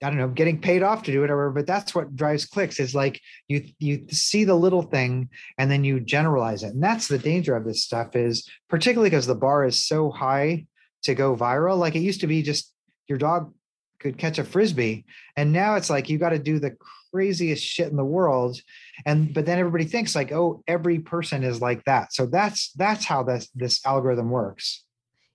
I 0.00 0.10
don't 0.10 0.18
know, 0.18 0.28
getting 0.28 0.60
paid 0.60 0.84
off 0.84 1.02
to 1.02 1.12
do 1.12 1.20
whatever, 1.20 1.50
but 1.50 1.66
that's 1.66 1.92
what 1.92 2.14
drives 2.14 2.46
clicks 2.46 2.78
is 2.78 2.94
like 2.94 3.20
you 3.48 3.64
you 3.80 4.06
see 4.10 4.44
the 4.44 4.54
little 4.54 4.82
thing 4.82 5.28
and 5.58 5.68
then 5.68 5.82
you 5.82 5.98
generalize 5.98 6.62
it. 6.62 6.74
And 6.74 6.82
that's 6.82 7.08
the 7.08 7.18
danger 7.18 7.56
of 7.56 7.64
this 7.64 7.82
stuff 7.82 8.14
is 8.14 8.48
particularly 8.70 9.10
because 9.10 9.26
the 9.26 9.34
bar 9.34 9.64
is 9.64 9.84
so 9.84 10.10
high 10.10 10.66
to 11.02 11.14
go 11.14 11.36
viral. 11.36 11.78
Like 11.78 11.94
it 11.94 12.00
used 12.00 12.20
to 12.20 12.26
be 12.26 12.42
just 12.42 12.72
your 13.08 13.18
dog 13.18 13.52
could 14.00 14.16
catch 14.16 14.38
a 14.38 14.44
frisbee 14.44 15.04
and 15.36 15.52
now 15.52 15.74
it's 15.74 15.90
like 15.90 16.08
you 16.08 16.18
got 16.18 16.30
to 16.30 16.38
do 16.38 16.58
the 16.58 16.76
craziest 17.10 17.64
shit 17.64 17.88
in 17.88 17.96
the 17.96 18.04
world 18.04 18.60
and 19.06 19.32
but 19.34 19.46
then 19.46 19.58
everybody 19.58 19.84
thinks 19.84 20.14
like 20.14 20.30
oh 20.30 20.62
every 20.68 20.98
person 20.98 21.42
is 21.42 21.60
like 21.60 21.82
that 21.84 22.12
so 22.12 22.26
that's 22.26 22.70
that's 22.72 23.04
how 23.04 23.22
this 23.22 23.48
this 23.54 23.84
algorithm 23.84 24.30
works 24.30 24.84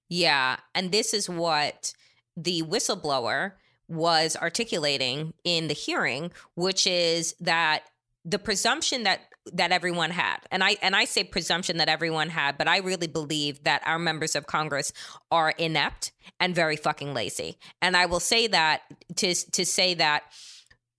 yeah 0.07 0.57
and 0.75 0.91
this 0.91 1.13
is 1.13 1.29
what 1.29 1.93
the 2.37 2.61
whistleblower 2.61 3.53
was 3.89 4.37
articulating 4.37 5.33
in 5.43 5.67
the 5.67 5.73
hearing 5.73 6.31
which 6.55 6.87
is 6.87 7.35
that 7.39 7.83
the 8.23 8.39
presumption 8.39 9.03
that 9.03 9.21
that 9.51 9.71
everyone 9.71 10.11
had. 10.11 10.37
And 10.51 10.63
i 10.63 10.77
and 10.81 10.95
i 10.95 11.05
say 11.05 11.23
presumption 11.23 11.77
that 11.77 11.89
everyone 11.89 12.29
had 12.29 12.57
but 12.57 12.67
i 12.67 12.77
really 12.77 13.07
believe 13.07 13.63
that 13.63 13.81
our 13.85 13.99
members 13.99 14.35
of 14.35 14.47
congress 14.47 14.93
are 15.31 15.51
inept 15.57 16.11
and 16.39 16.55
very 16.55 16.75
fucking 16.77 17.13
lazy. 17.13 17.57
And 17.81 17.97
i 17.97 18.05
will 18.05 18.19
say 18.19 18.47
that 18.47 18.81
to 19.17 19.33
to 19.51 19.65
say 19.65 19.93
that 19.95 20.23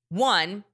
one 0.09 0.65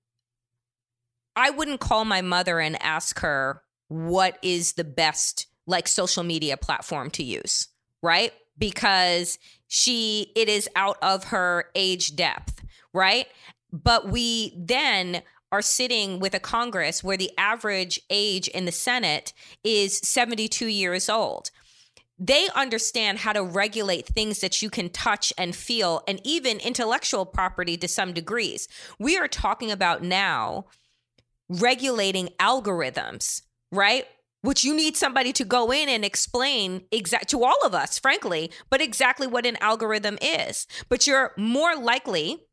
i 1.37 1.51
wouldn't 1.51 1.81
call 1.81 2.05
my 2.05 2.23
mother 2.23 2.59
and 2.59 2.81
ask 2.83 3.21
her 3.21 3.63
what 3.89 4.39
is 4.43 4.73
the 4.73 4.85
best 4.85 5.47
like 5.67 5.87
social 5.87 6.25
media 6.25 6.57
platform 6.57 7.11
to 7.11 7.23
use 7.23 7.69
right? 8.03 8.33
Because 8.59 9.39
she 9.69 10.33
it 10.35 10.49
is 10.49 10.69
out 10.75 10.99
of 11.03 11.25
her 11.25 11.67
age 11.75 12.17
depth 12.17 12.63
right? 12.93 13.27
But 13.73 14.09
we 14.09 14.53
then 14.59 15.23
are 15.53 15.63
sitting 15.63 16.21
with 16.21 16.35
a 16.35 16.41
Congress 16.41 17.03
where 17.03 17.17
the 17.17 17.31
average 17.37 18.01
age 18.11 18.49
in 18.49 18.65
the 18.65 18.73
Senate 18.73 19.33
is 19.65 19.99
72 19.99 20.67
years 20.67 21.09
old. 21.09 21.51
they 22.21 22.49
understand 22.55 23.19
how 23.19 23.33
to 23.33 23.43
regulate 23.43 24.07
things 24.07 24.41
that 24.41 24.61
you 24.61 24.69
can 24.69 24.91
touch 24.91 25.33
and 25.39 25.57
feel 25.57 26.03
and 26.07 26.21
even 26.23 26.59
intellectual 26.59 27.25
property 27.25 27.79
to 27.79 27.89
some 27.89 28.13
degrees. 28.13 28.69
We 28.99 29.17
are 29.17 29.27
talking 29.27 29.71
about 29.71 30.03
now 30.03 30.67
regulating 31.49 32.29
algorithms, 32.39 33.41
right? 33.73 34.05
Which 34.43 34.65
you 34.65 34.75
need 34.77 34.99
somebody 34.99 35.33
to 35.33 35.45
go 35.47 35.73
in 35.73 35.89
and 35.89 36.05
explain 36.05 36.83
exact 36.93 37.31
to 37.31 37.43
all 37.43 37.59
of 37.65 37.75
us, 37.75 37.99
frankly, 37.99 38.53
but 38.69 38.83
exactly 38.83 39.27
what 39.27 39.47
an 39.47 39.57
algorithm 39.63 40.19
is. 40.21 40.67
But 40.91 41.07
you're 41.07 41.33
more 41.39 41.75
likely 41.75 42.45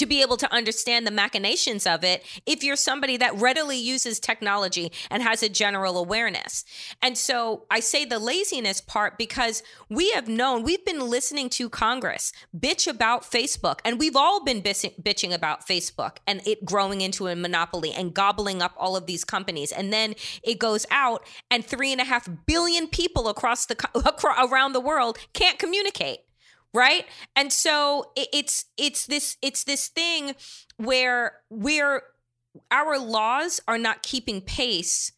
to 0.00 0.06
be 0.06 0.22
able 0.22 0.38
to 0.38 0.50
understand 0.50 1.06
the 1.06 1.10
machinations 1.10 1.86
of 1.86 2.02
it 2.02 2.24
if 2.46 2.64
you're 2.64 2.74
somebody 2.74 3.18
that 3.18 3.38
readily 3.38 3.76
uses 3.76 4.18
technology 4.18 4.90
and 5.10 5.22
has 5.22 5.42
a 5.42 5.48
general 5.50 5.98
awareness. 5.98 6.64
And 7.02 7.18
so 7.18 7.66
I 7.70 7.80
say 7.80 8.06
the 8.06 8.18
laziness 8.18 8.80
part 8.80 9.18
because 9.18 9.62
we 9.90 10.10
have 10.12 10.26
known, 10.26 10.62
we've 10.62 10.86
been 10.86 11.00
listening 11.00 11.50
to 11.50 11.68
Congress 11.68 12.32
bitch 12.58 12.88
about 12.88 13.30
Facebook, 13.30 13.80
and 13.84 13.98
we've 13.98 14.16
all 14.16 14.42
been 14.42 14.62
bitching 14.62 15.34
about 15.34 15.68
Facebook 15.68 16.16
and 16.26 16.40
it 16.46 16.64
growing 16.64 17.02
into 17.02 17.26
a 17.26 17.36
monopoly 17.36 17.92
and 17.92 18.14
gobbling 18.14 18.62
up 18.62 18.72
all 18.78 18.96
of 18.96 19.04
these 19.04 19.22
companies. 19.22 19.70
And 19.70 19.92
then 19.92 20.14
it 20.42 20.58
goes 20.58 20.86
out, 20.90 21.26
and 21.50 21.62
three 21.62 21.92
and 21.92 22.00
a 22.00 22.04
half 22.04 22.26
billion 22.46 22.88
people 22.88 23.28
across 23.28 23.66
the 23.66 23.76
around 24.50 24.72
the 24.72 24.80
world 24.80 25.18
can't 25.34 25.58
communicate 25.58 26.20
right? 26.72 27.06
And 27.36 27.52
so 27.52 28.12
it's 28.16 28.66
it's 28.76 29.06
this 29.06 29.36
it's 29.42 29.64
this 29.64 29.88
thing 29.88 30.34
where 30.76 31.34
we're 31.50 32.02
our 32.70 32.98
laws 32.98 33.60
are 33.68 33.78
not 33.78 34.02
keeping 34.02 34.40
pace 34.40 35.12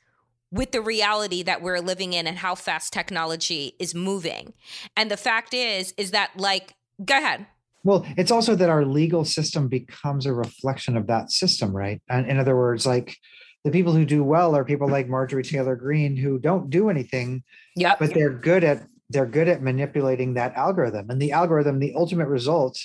with 0.51 0.73
the 0.73 0.83
reality 0.83 1.43
that 1.43 1.63
we're 1.63 1.81
living 1.81 2.13
in 2.13 2.27
and 2.27 2.39
how 2.39 2.55
fast 2.55 2.93
technology 2.93 3.75
is 3.79 3.95
moving. 3.95 4.53
And 4.97 5.11
the 5.11 5.17
fact 5.17 5.55
is 5.55 5.95
is 5.97 6.11
that 6.13 6.31
like 6.37 6.75
go 7.05 7.17
ahead. 7.17 7.47
Well 7.85 8.07
it's 8.17 8.31
also 8.31 8.55
that 8.55 8.71
our 8.71 8.85
legal 8.85 9.25
system 9.25 9.69
becomes 9.69 10.27
a 10.27 10.33
reflection 10.33 10.97
of 10.97 11.07
that 11.09 11.31
system 11.31 11.77
right? 11.77 12.01
And 12.09 12.27
in 12.27 12.39
other 12.39 12.57
words 12.57 12.87
like 12.87 13.17
the 13.65 13.71
people 13.71 13.93
who 13.93 14.05
do 14.05 14.25
well 14.25 14.57
are 14.57 14.65
people 14.65 14.89
like 14.89 15.09
marjorie 15.09 15.45
taylor 15.45 15.77
greene 15.77 16.17
who 16.17 16.39
don't 16.39 16.69
do 16.69 16.91
anything 16.91 17.45
yep. 17.77 17.99
but 18.01 18.13
they're 18.13 18.33
good 18.33 18.65
at 18.65 18.83
they're 19.13 19.27
good 19.27 19.49
at 19.49 19.63
manipulating 19.63 20.35
that 20.35 20.55
algorithm. 20.55 21.11
And 21.11 21.21
the 21.21 21.33
algorithm 21.33 21.79
the 21.79 21.95
ultimate 21.95 22.29
result 22.29 22.79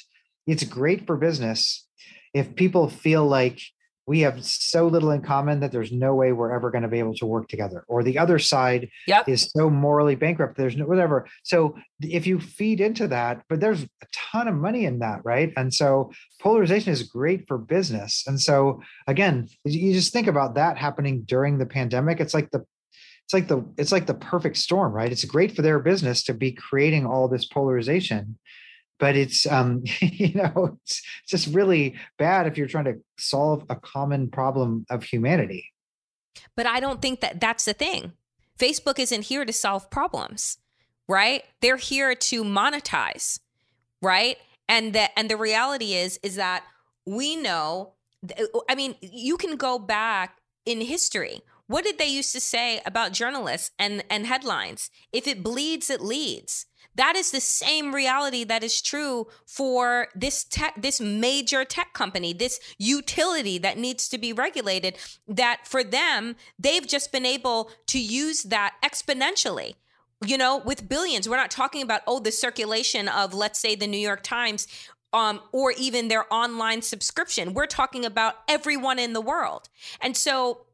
it's 0.46 0.64
great 0.64 1.06
for 1.06 1.18
business 1.18 1.86
if 2.34 2.56
people 2.56 2.90
feel 2.90 3.28
like 3.28 3.60
we 4.08 4.22
have 4.22 4.44
so 4.46 4.88
little 4.88 5.12
in 5.12 5.22
common 5.22 5.60
that 5.60 5.74
there's 5.74 5.92
no 5.92 6.16
way 6.16 6.32
we're 6.32 6.56
ever 6.56 6.72
going 6.72 6.84
to 6.84 6.88
be 6.88 7.00
able 7.00 7.14
to 7.16 7.26
work 7.26 7.50
together 7.50 7.84
or 7.90 8.04
the 8.04 8.18
other 8.18 8.40
side 8.40 8.90
yep. 9.06 9.28
is 9.28 9.52
so 9.52 9.70
morally 9.70 10.16
bankrupt 10.16 10.56
there's 10.56 10.78
no 10.78 10.86
whatever. 10.86 11.28
So 11.44 11.76
if 12.02 12.26
you 12.26 12.40
feed 12.40 12.80
into 12.80 13.08
that 13.10 13.44
but 13.50 13.60
there's 13.60 13.84
a 13.84 14.08
ton 14.14 14.48
of 14.48 14.56
money 14.56 14.86
in 14.86 15.00
that 15.00 15.20
right? 15.26 15.52
And 15.58 15.74
so 15.74 16.12
polarization 16.42 16.94
is 16.94 17.04
great 17.04 17.48
for 17.48 17.58
business. 17.58 18.24
And 18.26 18.40
so 18.40 18.82
again 19.08 19.50
you 19.66 19.94
just 19.94 20.14
think 20.14 20.28
about 20.28 20.56
that 20.56 20.78
happening 20.78 21.24
during 21.24 21.58
the 21.58 21.66
pandemic. 21.66 22.22
It's 22.22 22.34
like 22.34 22.50
the 22.52 22.66
it's 23.28 23.34
like 23.34 23.50
the 23.50 23.66
it's 23.78 23.92
like 23.92 24.08
the 24.08 24.14
perfect 24.14 24.56
storm 24.56 24.94
right? 24.94 25.12
It's 25.12 25.26
great 25.26 25.54
for 25.54 25.62
their 25.62 25.80
business 25.80 26.24
to 26.24 26.34
be 26.34 26.54
creating 26.54 27.06
all 27.06 27.28
this 27.28 27.46
polarization 27.46 28.38
but 29.00 29.18
it's 29.18 29.46
um 29.46 29.84
you 30.00 30.34
know 30.34 30.78
it's 30.84 31.02
just 31.28 31.54
really 31.54 31.96
bad 32.18 32.48
if 32.48 32.58
you're 32.58 32.68
trying 32.68 32.86
to 32.86 32.96
solve 33.18 33.66
a 33.70 33.76
common 33.76 34.30
problem 34.30 34.86
of 34.90 35.04
humanity. 35.04 35.74
But 36.56 36.68
i 36.68 36.80
don't 36.80 37.02
think 37.02 37.20
that 37.20 37.42
that's 37.42 37.66
the 37.66 37.74
thing. 37.74 38.14
Facebook 38.58 38.98
isn't 38.98 39.24
here 39.24 39.44
to 39.44 39.54
solve 39.54 39.90
problems 39.90 40.58
right? 41.10 41.44
They're 41.62 41.78
here 41.78 42.16
to 42.16 42.44
monetize 42.46 43.40
right? 44.02 44.38
And 44.70 44.94
that 44.94 45.12
and 45.18 45.30
the 45.30 45.38
reality 45.38 45.96
is 45.96 46.18
is 46.24 46.36
that 46.36 46.64
we 47.06 47.36
know 47.36 47.94
i 48.68 48.76
mean 48.76 48.96
you 49.00 49.38
can 49.38 49.56
go 49.56 49.78
back 49.78 50.38
in 50.66 50.82
history 50.82 51.42
what 51.68 51.84
did 51.84 51.98
they 51.98 52.08
used 52.08 52.32
to 52.34 52.40
say 52.40 52.82
about 52.86 53.12
journalists 53.12 53.72
and, 53.78 54.04
and 54.10 54.26
headlines? 54.26 54.90
If 55.12 55.28
it 55.28 55.44
bleeds, 55.44 55.90
it 55.90 56.02
leads. 56.02 56.66
That 56.96 57.16
is 57.16 57.30
the 57.30 57.42
same 57.42 57.94
reality 57.94 58.44
that 58.46 58.64
is 58.64 58.82
true 58.82 59.28
for 59.46 60.08
this 60.16 60.44
tech, 60.44 60.82
this 60.82 61.00
major 61.00 61.64
tech 61.64 61.94
company, 61.94 62.34
this 62.34 62.60
utility 62.80 63.60
that 63.60 63.78
needs 63.78 64.10
to 64.10 64.18
be 64.18 64.34
regulated. 64.34 64.98
That 65.28 65.68
for 65.68 65.84
them, 65.84 66.36
they've 66.58 66.88
just 66.88 67.12
been 67.12 67.26
able 67.26 67.70
to 67.88 68.00
use 68.00 68.44
that 68.44 68.76
exponentially 68.84 69.76
you 70.26 70.36
know, 70.36 70.58
with 70.58 70.90
billions. 70.90 71.30
We're 71.30 71.38
not 71.38 71.52
talking 71.52 71.84
about, 71.84 72.02
oh, 72.08 72.20
the 72.20 72.32
circulation 72.32 73.08
of, 73.08 73.36
let's 73.36 73.60
say, 73.60 73.76
the 73.76 73.86
New 73.86 74.00
York 74.00 74.24
Times 74.24 74.68
um, 75.14 75.40
or 75.52 75.74
even 75.78 76.08
their 76.08 76.32
online 76.34 76.82
subscription. 76.82 77.54
We're 77.54 77.68
talking 77.68 78.04
about 78.04 78.36
everyone 78.48 79.00
in 79.00 79.14
the 79.14 79.22
world. 79.22 79.70
And 80.02 80.18
so 80.18 80.66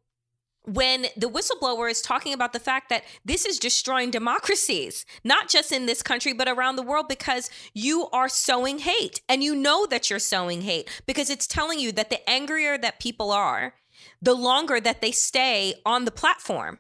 when 0.66 1.08
the 1.18 1.30
whistleblower 1.30 1.90
is 1.92 2.02
talking 2.02 2.34
about 2.34 2.54
the 2.54 2.60
fact 2.60 2.90
that 2.90 3.04
this 3.26 3.46
is 3.46 3.60
destroying 3.60 4.12
democracies, 4.12 5.06
not 5.24 5.50
just 5.50 5.72
in 5.72 5.86
this 5.86 6.02
country, 6.02 6.34
but 6.34 6.48
around 6.48 6.76
the 6.76 6.84
world, 6.84 7.08
because 7.08 7.50
you 7.74 8.08
are 8.14 8.30
sowing 8.30 8.80
hate. 8.80 9.22
And 9.28 9.44
you 9.44 9.56
know 9.56 9.86
that 9.88 10.10
you're 10.10 10.20
sowing 10.20 10.62
hate 10.62 10.90
because 11.06 11.30
it's 11.30 11.48
telling 11.48 11.80
you 11.80 11.92
that 11.94 12.10
the 12.10 12.28
angrier 12.30 12.78
that 12.78 13.00
people 13.00 13.32
are, 13.32 13.76
the 14.22 14.34
longer 14.34 14.80
that 14.80 15.02
they 15.02 15.12
stay 15.12 15.74
on 15.86 16.06
the 16.06 16.12
platform. 16.12 16.80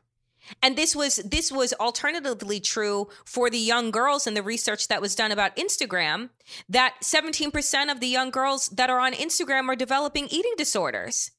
And 0.61 0.77
this 0.77 0.95
was 0.95 1.17
this 1.17 1.51
was 1.51 1.73
alternatively 1.73 2.59
true 2.59 3.07
for 3.25 3.49
the 3.49 3.57
young 3.57 3.91
girls 3.91 4.27
in 4.27 4.33
the 4.33 4.43
research 4.43 4.87
that 4.89 5.01
was 5.01 5.15
done 5.15 5.31
about 5.31 5.55
Instagram 5.55 6.29
that 6.67 6.95
17% 7.01 7.91
of 7.91 7.99
the 8.01 8.07
young 8.07 8.29
girls 8.29 8.67
that 8.67 8.89
are 8.89 8.99
on 8.99 9.13
Instagram 9.13 9.69
are 9.69 9.75
developing 9.75 10.27
eating 10.27 10.53
disorders. 10.57 11.31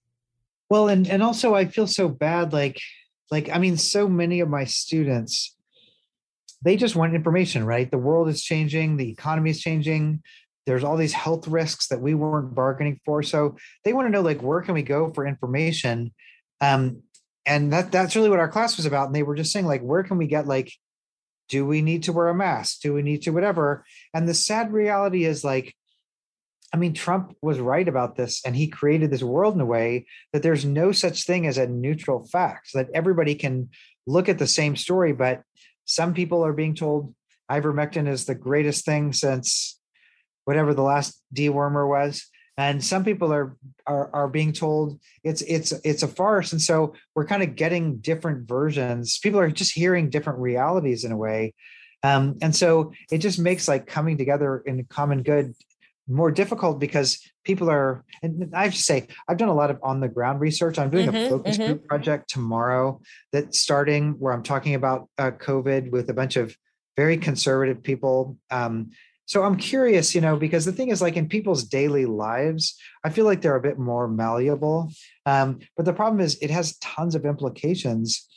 Well, 0.75 0.89
and 0.89 1.09
and 1.09 1.23
also 1.23 1.55
I 1.55 1.67
feel 1.67 1.87
so 1.87 2.09
bad. 2.09 2.53
Like, 2.53 2.81
like 3.31 3.49
I 3.49 3.59
mean, 3.59 3.77
so 3.77 4.09
many 4.09 4.41
of 4.41 4.49
my 4.49 4.65
students, 4.65 5.55
they 6.65 6.77
just 6.77 6.97
want 6.97 7.15
information, 7.15 7.65
right? 7.65 7.89
The 7.89 7.97
world 7.97 8.29
is 8.29 8.43
changing, 8.43 8.97
the 8.97 9.09
economy 9.09 9.51
is 9.51 9.61
changing. 9.61 10.25
There's 10.67 10.83
all 10.83 10.97
these 10.97 11.13
health 11.13 11.47
risks 11.47 11.87
that 11.89 12.01
we 12.01 12.15
weren't 12.15 12.57
bargaining 12.57 12.99
for. 13.05 13.23
So 13.23 13.57
they 13.85 13.93
want 13.93 14.09
to 14.09 14.11
know, 14.11 14.21
like, 14.21 14.43
where 14.43 14.63
can 14.63 14.75
we 14.75 14.83
go 14.83 15.13
for 15.13 15.25
information? 15.25 16.13
Um, 16.61 17.05
and 17.47 17.73
that 17.73 17.93
that's 17.93 18.17
really 18.17 18.29
what 18.29 18.41
our 18.41 18.51
class 18.51 18.77
was 18.77 18.87
about. 18.87 19.07
And 19.07 19.15
they 19.15 19.23
were 19.23 19.37
just 19.37 19.53
saying, 19.53 19.67
like, 19.67 19.83
where 19.83 20.03
can 20.03 20.19
we 20.19 20.27
get 20.27 20.49
like 20.49 20.73
do 21.49 21.65
we 21.65 21.83
need 21.83 22.03
to 22.05 22.13
wear 22.13 22.31
a 22.31 22.35
mask? 22.35 22.81
Do 22.81 22.95
we 22.95 23.03
need 23.03 23.23
to 23.23 23.31
whatever? 23.31 23.85
And 24.13 24.29
the 24.29 24.35
sad 24.35 24.73
reality 24.73 25.25
is 25.25 25.45
like 25.45 25.77
I 26.75 26.77
mean, 26.77 26.93
Trump 26.93 27.37
was 27.41 27.61
right 27.61 27.87
about 27.87 28.17
this, 28.17 28.43
and 28.45 28.57
he 28.57 28.67
created 28.67 29.13
this 29.13 29.23
world 29.23 29.55
in 29.55 29.61
a 29.61 29.65
way 29.65 30.07
that 30.33 30.43
there's 30.43 30.65
no 30.65 30.91
such 30.91 31.23
thing 31.23 31.47
as 31.47 31.57
a 31.57 31.69
neutral 31.69 32.27
fact, 32.27 32.71
that 32.75 32.89
everybody 32.93 33.37
can 33.37 33.69
look 34.09 34.29
at 34.29 34.41
the 34.41 34.49
same 34.49 34.75
story. 34.75 35.13
But 35.13 35.43
some 35.85 36.15
people 36.15 36.45
are 36.45 36.53
being 36.53 36.75
told 36.75 37.15
ivermectin 37.49 38.09
is 38.09 38.25
the 38.25 38.35
greatest 38.35 38.85
thing 38.85 39.13
since 39.13 39.79
whatever 40.47 40.75
the 40.75 40.83
last 40.83 41.23
dewormer 41.33 41.89
was, 41.89 42.27
and 42.59 42.83
some 42.83 43.05
people 43.05 43.33
are 43.33 43.57
are, 43.87 44.13
are 44.13 44.29
being 44.29 44.53
told 44.53 44.99
it's 45.23 45.43
it's 45.43 45.71
it's 45.85 46.03
a 46.03 46.09
farce. 46.09 46.51
And 46.51 46.61
so 46.61 46.95
we're 47.15 47.29
kind 47.29 47.45
of 47.45 47.55
getting 47.55 47.99
different 47.99 48.49
versions. 48.49 49.21
People 49.23 49.39
are 49.39 49.49
just 49.49 49.75
hearing 49.75 50.11
different 50.11 50.41
realities 50.41 51.05
in 51.05 51.13
a 51.13 51.17
way. 51.17 51.55
Um, 52.03 52.37
and 52.43 52.55
so 52.55 52.93
it 53.13 53.19
just 53.19 53.39
makes 53.39 53.69
like 53.69 53.87
coming 53.87 54.19
together 54.19 54.59
in 54.67 54.85
common 54.91 55.23
good 55.23 55.55
more 56.09 56.31
difficult 56.31 56.79
because 56.79 57.21
people 57.45 57.71
are 57.71 58.05
and 58.23 58.53
i 58.55 58.65
have 58.65 58.75
to 58.75 58.83
say 58.83 59.07
i've 59.29 59.39
done 59.39 59.49
a 59.49 59.55
lot 59.55 59.71
of 59.71 59.79
on 59.83 60.01
the 60.01 60.09
ground 60.09 60.41
research 60.41 60.79
i'm 60.79 60.91
doing 60.91 61.07
mm-hmm, 61.09 61.17
a 61.17 61.29
focus 61.29 61.57
mm-hmm. 61.57 61.73
group 61.73 61.87
project 61.87 62.29
tomorrow 62.29 63.01
that's 63.33 63.61
starting 63.61 64.13
where 64.19 64.33
i'm 64.33 64.43
talking 64.43 64.75
about 64.75 65.09
uh, 65.19 65.31
covid 65.31 65.91
with 65.91 66.11
a 66.11 66.15
bunch 66.15 66.37
of 66.37 66.57
very 66.97 67.17
conservative 67.17 67.83
people 67.83 68.37
um, 68.51 68.91
so 69.25 69.43
i'm 69.43 69.57
curious 69.57 70.15
you 70.15 70.21
know 70.21 70.37
because 70.37 70.65
the 70.65 70.73
thing 70.73 70.91
is 70.91 71.01
like 71.01 71.17
in 71.17 71.27
people's 71.27 71.65
daily 71.65 72.05
lives 72.05 72.79
i 73.05 73.09
feel 73.09 73.25
like 73.25 73.41
they're 73.41 73.57
a 73.57 73.63
bit 73.63 73.79
more 73.79 74.07
malleable 74.07 74.91
um, 75.25 75.59
but 75.77 75.87
the 75.87 75.93
problem 75.95 76.21
is 76.21 76.37
it 76.43 76.51
has 76.51 76.77
tons 76.79 77.15
of 77.15 77.25
implications 77.25 78.29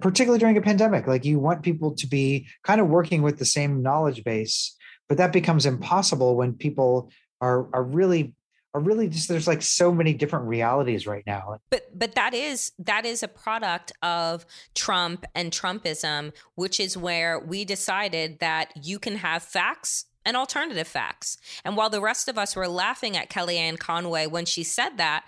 particularly 0.00 0.38
during 0.38 0.56
a 0.56 0.62
pandemic 0.62 1.06
like 1.06 1.24
you 1.24 1.38
want 1.38 1.62
people 1.62 1.94
to 1.94 2.06
be 2.06 2.48
kind 2.64 2.80
of 2.80 2.88
working 2.88 3.22
with 3.22 3.38
the 3.38 3.44
same 3.44 3.82
knowledge 3.82 4.24
base 4.24 4.74
but 5.10 5.18
that 5.18 5.32
becomes 5.32 5.66
impossible 5.66 6.36
when 6.36 6.54
people 6.54 7.10
are 7.40 7.66
are 7.74 7.82
really 7.82 8.32
are 8.72 8.80
really 8.80 9.08
just 9.08 9.28
there's 9.28 9.48
like 9.48 9.60
so 9.60 9.92
many 9.92 10.14
different 10.14 10.46
realities 10.46 11.04
right 11.04 11.24
now. 11.26 11.58
But 11.68 11.98
but 11.98 12.14
that 12.14 12.32
is 12.32 12.70
that 12.78 13.04
is 13.04 13.24
a 13.24 13.28
product 13.28 13.90
of 14.02 14.46
trump 14.76 15.26
and 15.34 15.50
trumpism 15.50 16.32
which 16.54 16.78
is 16.78 16.96
where 16.96 17.40
we 17.40 17.64
decided 17.64 18.38
that 18.38 18.72
you 18.80 19.00
can 19.00 19.16
have 19.16 19.42
facts 19.42 20.06
and 20.24 20.36
alternative 20.36 20.86
facts. 20.86 21.38
And 21.64 21.76
while 21.76 21.90
the 21.90 22.00
rest 22.00 22.28
of 22.28 22.38
us 22.38 22.54
were 22.54 22.68
laughing 22.68 23.16
at 23.16 23.28
kellyanne 23.28 23.80
conway 23.80 24.28
when 24.28 24.44
she 24.44 24.62
said 24.62 24.90
that 24.98 25.24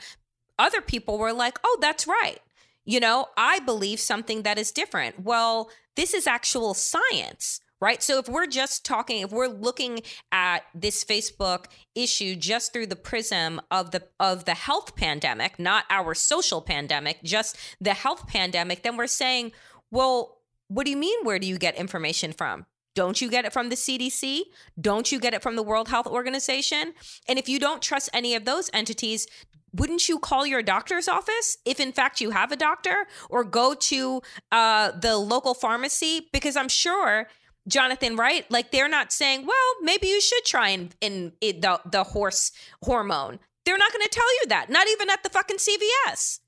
other 0.61 0.81
people 0.81 1.19
were 1.19 1.33
like 1.33 1.59
oh 1.65 1.79
that's 1.81 2.07
right. 2.07 2.39
You 2.85 3.01
know, 3.01 3.27
I 3.37 3.59
believe 3.59 3.99
something 3.99 4.43
that 4.43 4.59
is 4.59 4.71
different. 4.71 5.25
Well, 5.25 5.71
this 5.97 6.15
is 6.15 6.29
actual 6.29 6.75
science 6.75 7.61
right 7.83 8.03
so 8.03 8.19
if 8.19 8.29
we're 8.29 8.47
just 8.47 8.87
talking 8.87 9.21
if 9.21 9.33
we're 9.33 9.49
looking 9.49 10.01
at 10.31 10.61
this 10.75 11.05
facebook 11.05 11.67
issue 11.95 12.35
just 12.35 12.73
through 12.73 12.87
the 12.87 12.97
prism 12.97 13.61
of 13.71 13.91
the 13.91 14.03
of 14.19 14.47
the 14.47 14.55
health 14.55 14.97
pandemic 14.97 15.59
not 15.59 15.85
our 15.91 16.15
social 16.15 16.63
pandemic 16.63 17.23
just 17.23 17.59
the 17.81 17.93
health 17.93 18.27
pandemic 18.29 18.83
then 18.83 18.97
we're 18.97 19.07
saying 19.07 19.53
well 19.91 20.39
what 20.69 20.85
do 20.85 20.91
you 20.91 20.97
mean 20.97 21.19
where 21.25 21.39
do 21.39 21.47
you 21.47 21.59
get 21.59 21.75
information 21.77 22.33
from 22.33 22.65
don't 22.95 23.21
you 23.23 23.31
get 23.31 23.47
it 23.47 23.55
from 23.55 23.71
the 23.71 23.75
CDC? 23.75 24.41
Don't 24.79 25.11
you 25.11 25.19
get 25.19 25.33
it 25.33 25.43
from 25.43 25.57
the 25.57 25.63
World 25.63 25.89
Health 25.89 26.07
Organization? 26.07 26.93
And 27.27 27.39
if 27.39 27.49
you 27.49 27.59
don't 27.59 27.81
trust 27.81 28.11
any 28.13 28.35
of 28.35 28.45
those 28.45 28.69
entities, 28.75 29.27
wouldn't 29.73 30.09
you 30.09 30.19
call 30.19 30.47
your 30.47 30.63
doctor's 30.63 31.09
office 31.09 31.57
if 31.65 31.81
in 31.81 31.93
fact 31.93 32.21
you 32.21 32.31
have 32.31 32.53
a 32.53 32.57
doctor 32.57 33.07
or 33.31 33.45
go 33.45 33.75
to 33.75 34.21
uh, 34.51 34.91
the 34.93 35.17
local 35.17 35.55
pharmacy 35.55 36.29
because 36.33 36.57
i'm 36.57 36.69
sure 36.69 37.27
jonathan 37.69 38.17
right 38.17 38.51
like 38.51 38.71
they're 38.71 38.89
not 38.89 39.13
saying 39.13 39.47
well 39.47 39.75
maybe 39.83 40.09
you 40.09 40.21
should 40.21 40.45
try 40.45 40.71
and 40.71 40.95
in, 41.01 41.33
the, 41.41 41.81
the 41.91 42.05
horse 42.05 42.53
hormone. 42.83 43.39
They're 43.65 43.79
not 43.79 43.93
going 43.93 44.03
to 44.03 44.09
tell 44.09 44.35
you 44.41 44.49
that 44.49 44.71
not 44.71 44.89
even 44.89 45.09
at 45.09 45.23
the 45.23 45.31
fucking 45.31 45.59
cvs 45.59 46.41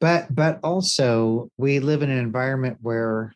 but 0.00 0.34
but 0.34 0.60
also 0.62 1.50
we 1.56 1.80
live 1.80 2.02
in 2.02 2.10
an 2.10 2.18
environment 2.18 2.78
where 2.80 3.34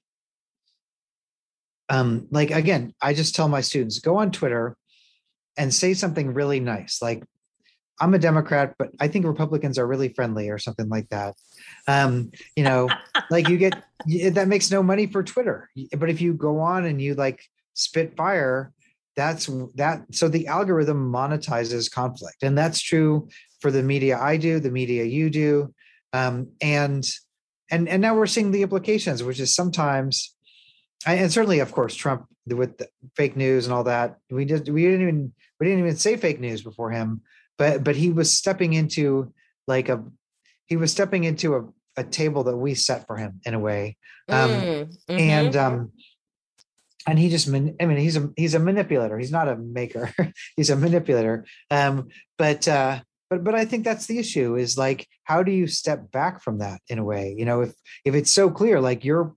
um 1.89 2.27
like 2.31 2.51
again 2.51 2.95
i 3.03 3.13
just 3.13 3.35
tell 3.35 3.49
my 3.49 3.61
students 3.61 3.99
go 3.99 4.17
on 4.17 4.31
twitter 4.31 4.77
and 5.57 5.75
say 5.75 5.93
something 5.93 6.33
really 6.33 6.61
nice 6.61 7.03
like 7.03 7.23
I'm 8.01 8.15
a 8.15 8.19
Democrat, 8.19 8.75
but 8.79 8.91
I 8.99 9.09
think 9.09 9.27
Republicans 9.27 9.79
are 9.79 9.87
really 9.87 10.09
friendly 10.09 10.49
or 10.49 10.59
something 10.59 10.89
like 10.89 11.09
that. 11.11 11.35
Um, 11.87 12.31
you 12.57 12.65
know, 12.65 12.89
like 13.31 13.49
you 13.49 13.59
get 13.59 13.83
that 14.33 14.49
makes 14.49 14.71
no 14.71 14.83
money 14.83 15.07
for 15.07 15.23
Twitter. 15.23 15.69
But 15.97 16.09
if 16.09 16.21
you 16.21 16.33
go 16.33 16.61
on 16.61 16.87
and 16.87 17.01
you 17.01 17.15
like 17.15 17.43
spit 17.75 18.17
fire, 18.17 18.73
that's 19.17 19.47
that. 19.75 20.03
So 20.13 20.29
the 20.29 20.47
algorithm 20.47 21.13
monetizes 21.13 21.91
conflict, 21.91 22.43
and 22.43 22.57
that's 22.57 22.81
true 22.81 23.29
for 23.61 23.71
the 23.71 23.83
media 23.83 24.19
I 24.19 24.39
do, 24.39 24.61
the 24.61 24.71
media 24.71 25.05
you 25.05 25.29
do, 25.29 25.75
um, 26.13 26.49
and 26.63 27.07
and 27.71 27.89
and 27.89 28.01
now 28.01 28.15
we're 28.15 28.27
seeing 28.27 28.51
the 28.51 28.63
implications, 28.63 29.23
which 29.23 29.41
is 29.41 29.55
sometimes, 29.55 30.35
and 31.07 31.31
certainly, 31.31 31.61
of 31.61 31.73
course, 31.73 31.95
Trump 31.95 32.27
with 32.47 32.83
fake 33.15 33.37
news 33.37 33.67
and 33.67 33.75
all 33.75 33.85
that. 33.85 34.17
We 34.31 34.47
just 34.47 34.71
we 34.71 34.85
didn't 34.85 35.03
even 35.03 35.33
we 35.59 35.67
didn't 35.67 35.81
even 35.81 35.97
say 35.97 36.17
fake 36.17 36.41
news 36.41 36.63
before 36.63 36.91
him 36.91 37.21
but 37.61 37.85
but 37.85 37.95
he 37.95 38.09
was 38.09 38.33
stepping 38.33 38.73
into 38.73 39.33
like 39.69 39.91
a 39.91 40.03
he 40.65 40.77
was 40.77 40.91
stepping 40.91 41.25
into 41.25 41.57
a, 41.57 41.69
a 41.99 42.03
table 42.03 42.43
that 42.45 42.57
we 42.57 42.75
set 42.75 43.07
for 43.07 43.19
him 43.19 43.41
in 43.45 43.53
a 43.53 43.59
way. 43.59 43.99
Um 44.31 44.51
mm, 44.51 44.85
mm-hmm. 44.87 45.19
and 45.19 45.57
um 45.57 45.93
and 47.07 47.19
he 47.19 47.29
just 47.29 47.49
i 47.49 47.51
mean 47.51 47.99
he's 47.99 48.17
a 48.17 48.31
he's 48.35 48.55
a 48.55 48.59
manipulator. 48.59 49.19
He's 49.19 49.31
not 49.31 49.49
a 49.49 49.57
maker. 49.57 50.13
He's 50.57 50.71
a 50.71 50.77
manipulator. 50.77 51.45
Um 51.71 52.09
but 52.39 52.67
uh 52.67 53.01
but 53.29 53.45
but 53.45 53.55
i 53.55 53.67
think 53.67 53.85
that's 53.85 54.07
the 54.07 54.19
issue 54.19 54.57
is 54.57 54.79
like 54.79 55.07
how 55.25 55.43
do 55.43 55.53
you 55.53 55.67
step 55.67 56.11
back 56.11 56.43
from 56.43 56.59
that 56.59 56.81
in 56.89 56.99
a 56.99 57.05
way? 57.05 57.35
You 57.37 57.45
know 57.45 57.61
if 57.61 57.75
if 58.07 58.15
it's 58.15 58.33
so 58.33 58.51
clear 58.51 58.81
like 58.81 59.05
you're 59.05 59.35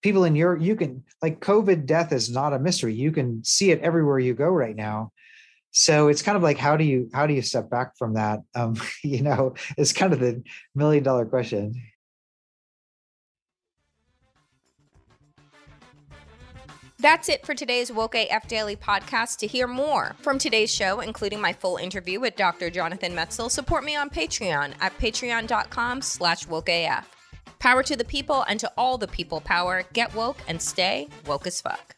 people 0.00 0.24
in 0.24 0.36
your 0.36 0.56
you 0.56 0.74
can 0.74 1.04
like 1.20 1.40
covid 1.40 1.84
death 1.84 2.12
is 2.12 2.30
not 2.30 2.54
a 2.54 2.58
mystery. 2.58 2.94
You 2.94 3.12
can 3.12 3.44
see 3.44 3.70
it 3.72 3.80
everywhere 3.80 4.18
you 4.18 4.32
go 4.32 4.48
right 4.48 4.74
now 4.74 5.12
so 5.70 6.08
it's 6.08 6.22
kind 6.22 6.36
of 6.36 6.42
like 6.42 6.58
how 6.58 6.76
do 6.76 6.84
you 6.84 7.08
how 7.12 7.26
do 7.26 7.34
you 7.34 7.42
step 7.42 7.70
back 7.70 7.96
from 7.96 8.14
that 8.14 8.40
um 8.54 8.76
you 9.02 9.22
know 9.22 9.54
it's 9.76 9.92
kind 9.92 10.12
of 10.12 10.20
the 10.20 10.42
million 10.74 11.02
dollar 11.02 11.26
question 11.26 11.74
That's 17.00 17.28
it 17.28 17.46
for 17.46 17.54
today's 17.54 17.92
Woke 17.92 18.16
AF 18.16 18.48
Daily 18.48 18.74
podcast. 18.74 19.38
To 19.38 19.46
hear 19.46 19.68
more 19.68 20.16
from 20.18 20.36
today's 20.36 20.74
show, 20.74 20.98
including 20.98 21.40
my 21.40 21.52
full 21.52 21.76
interview 21.76 22.18
with 22.18 22.34
Dr. 22.34 22.70
Jonathan 22.70 23.12
Metzl, 23.12 23.52
support 23.52 23.84
me 23.84 23.94
on 23.94 24.10
Patreon 24.10 24.72
at 24.80 24.98
patreon.com 24.98 26.02
slash 26.02 26.46
wokeaf. 26.46 27.04
Power 27.60 27.84
to 27.84 27.94
the 27.94 28.04
people 28.04 28.44
and 28.48 28.58
to 28.58 28.72
all 28.76 28.98
the 28.98 29.06
people 29.06 29.40
power. 29.40 29.84
Get 29.92 30.12
woke 30.12 30.38
and 30.48 30.60
stay 30.60 31.06
woke 31.24 31.46
as 31.46 31.60
fuck. 31.60 31.97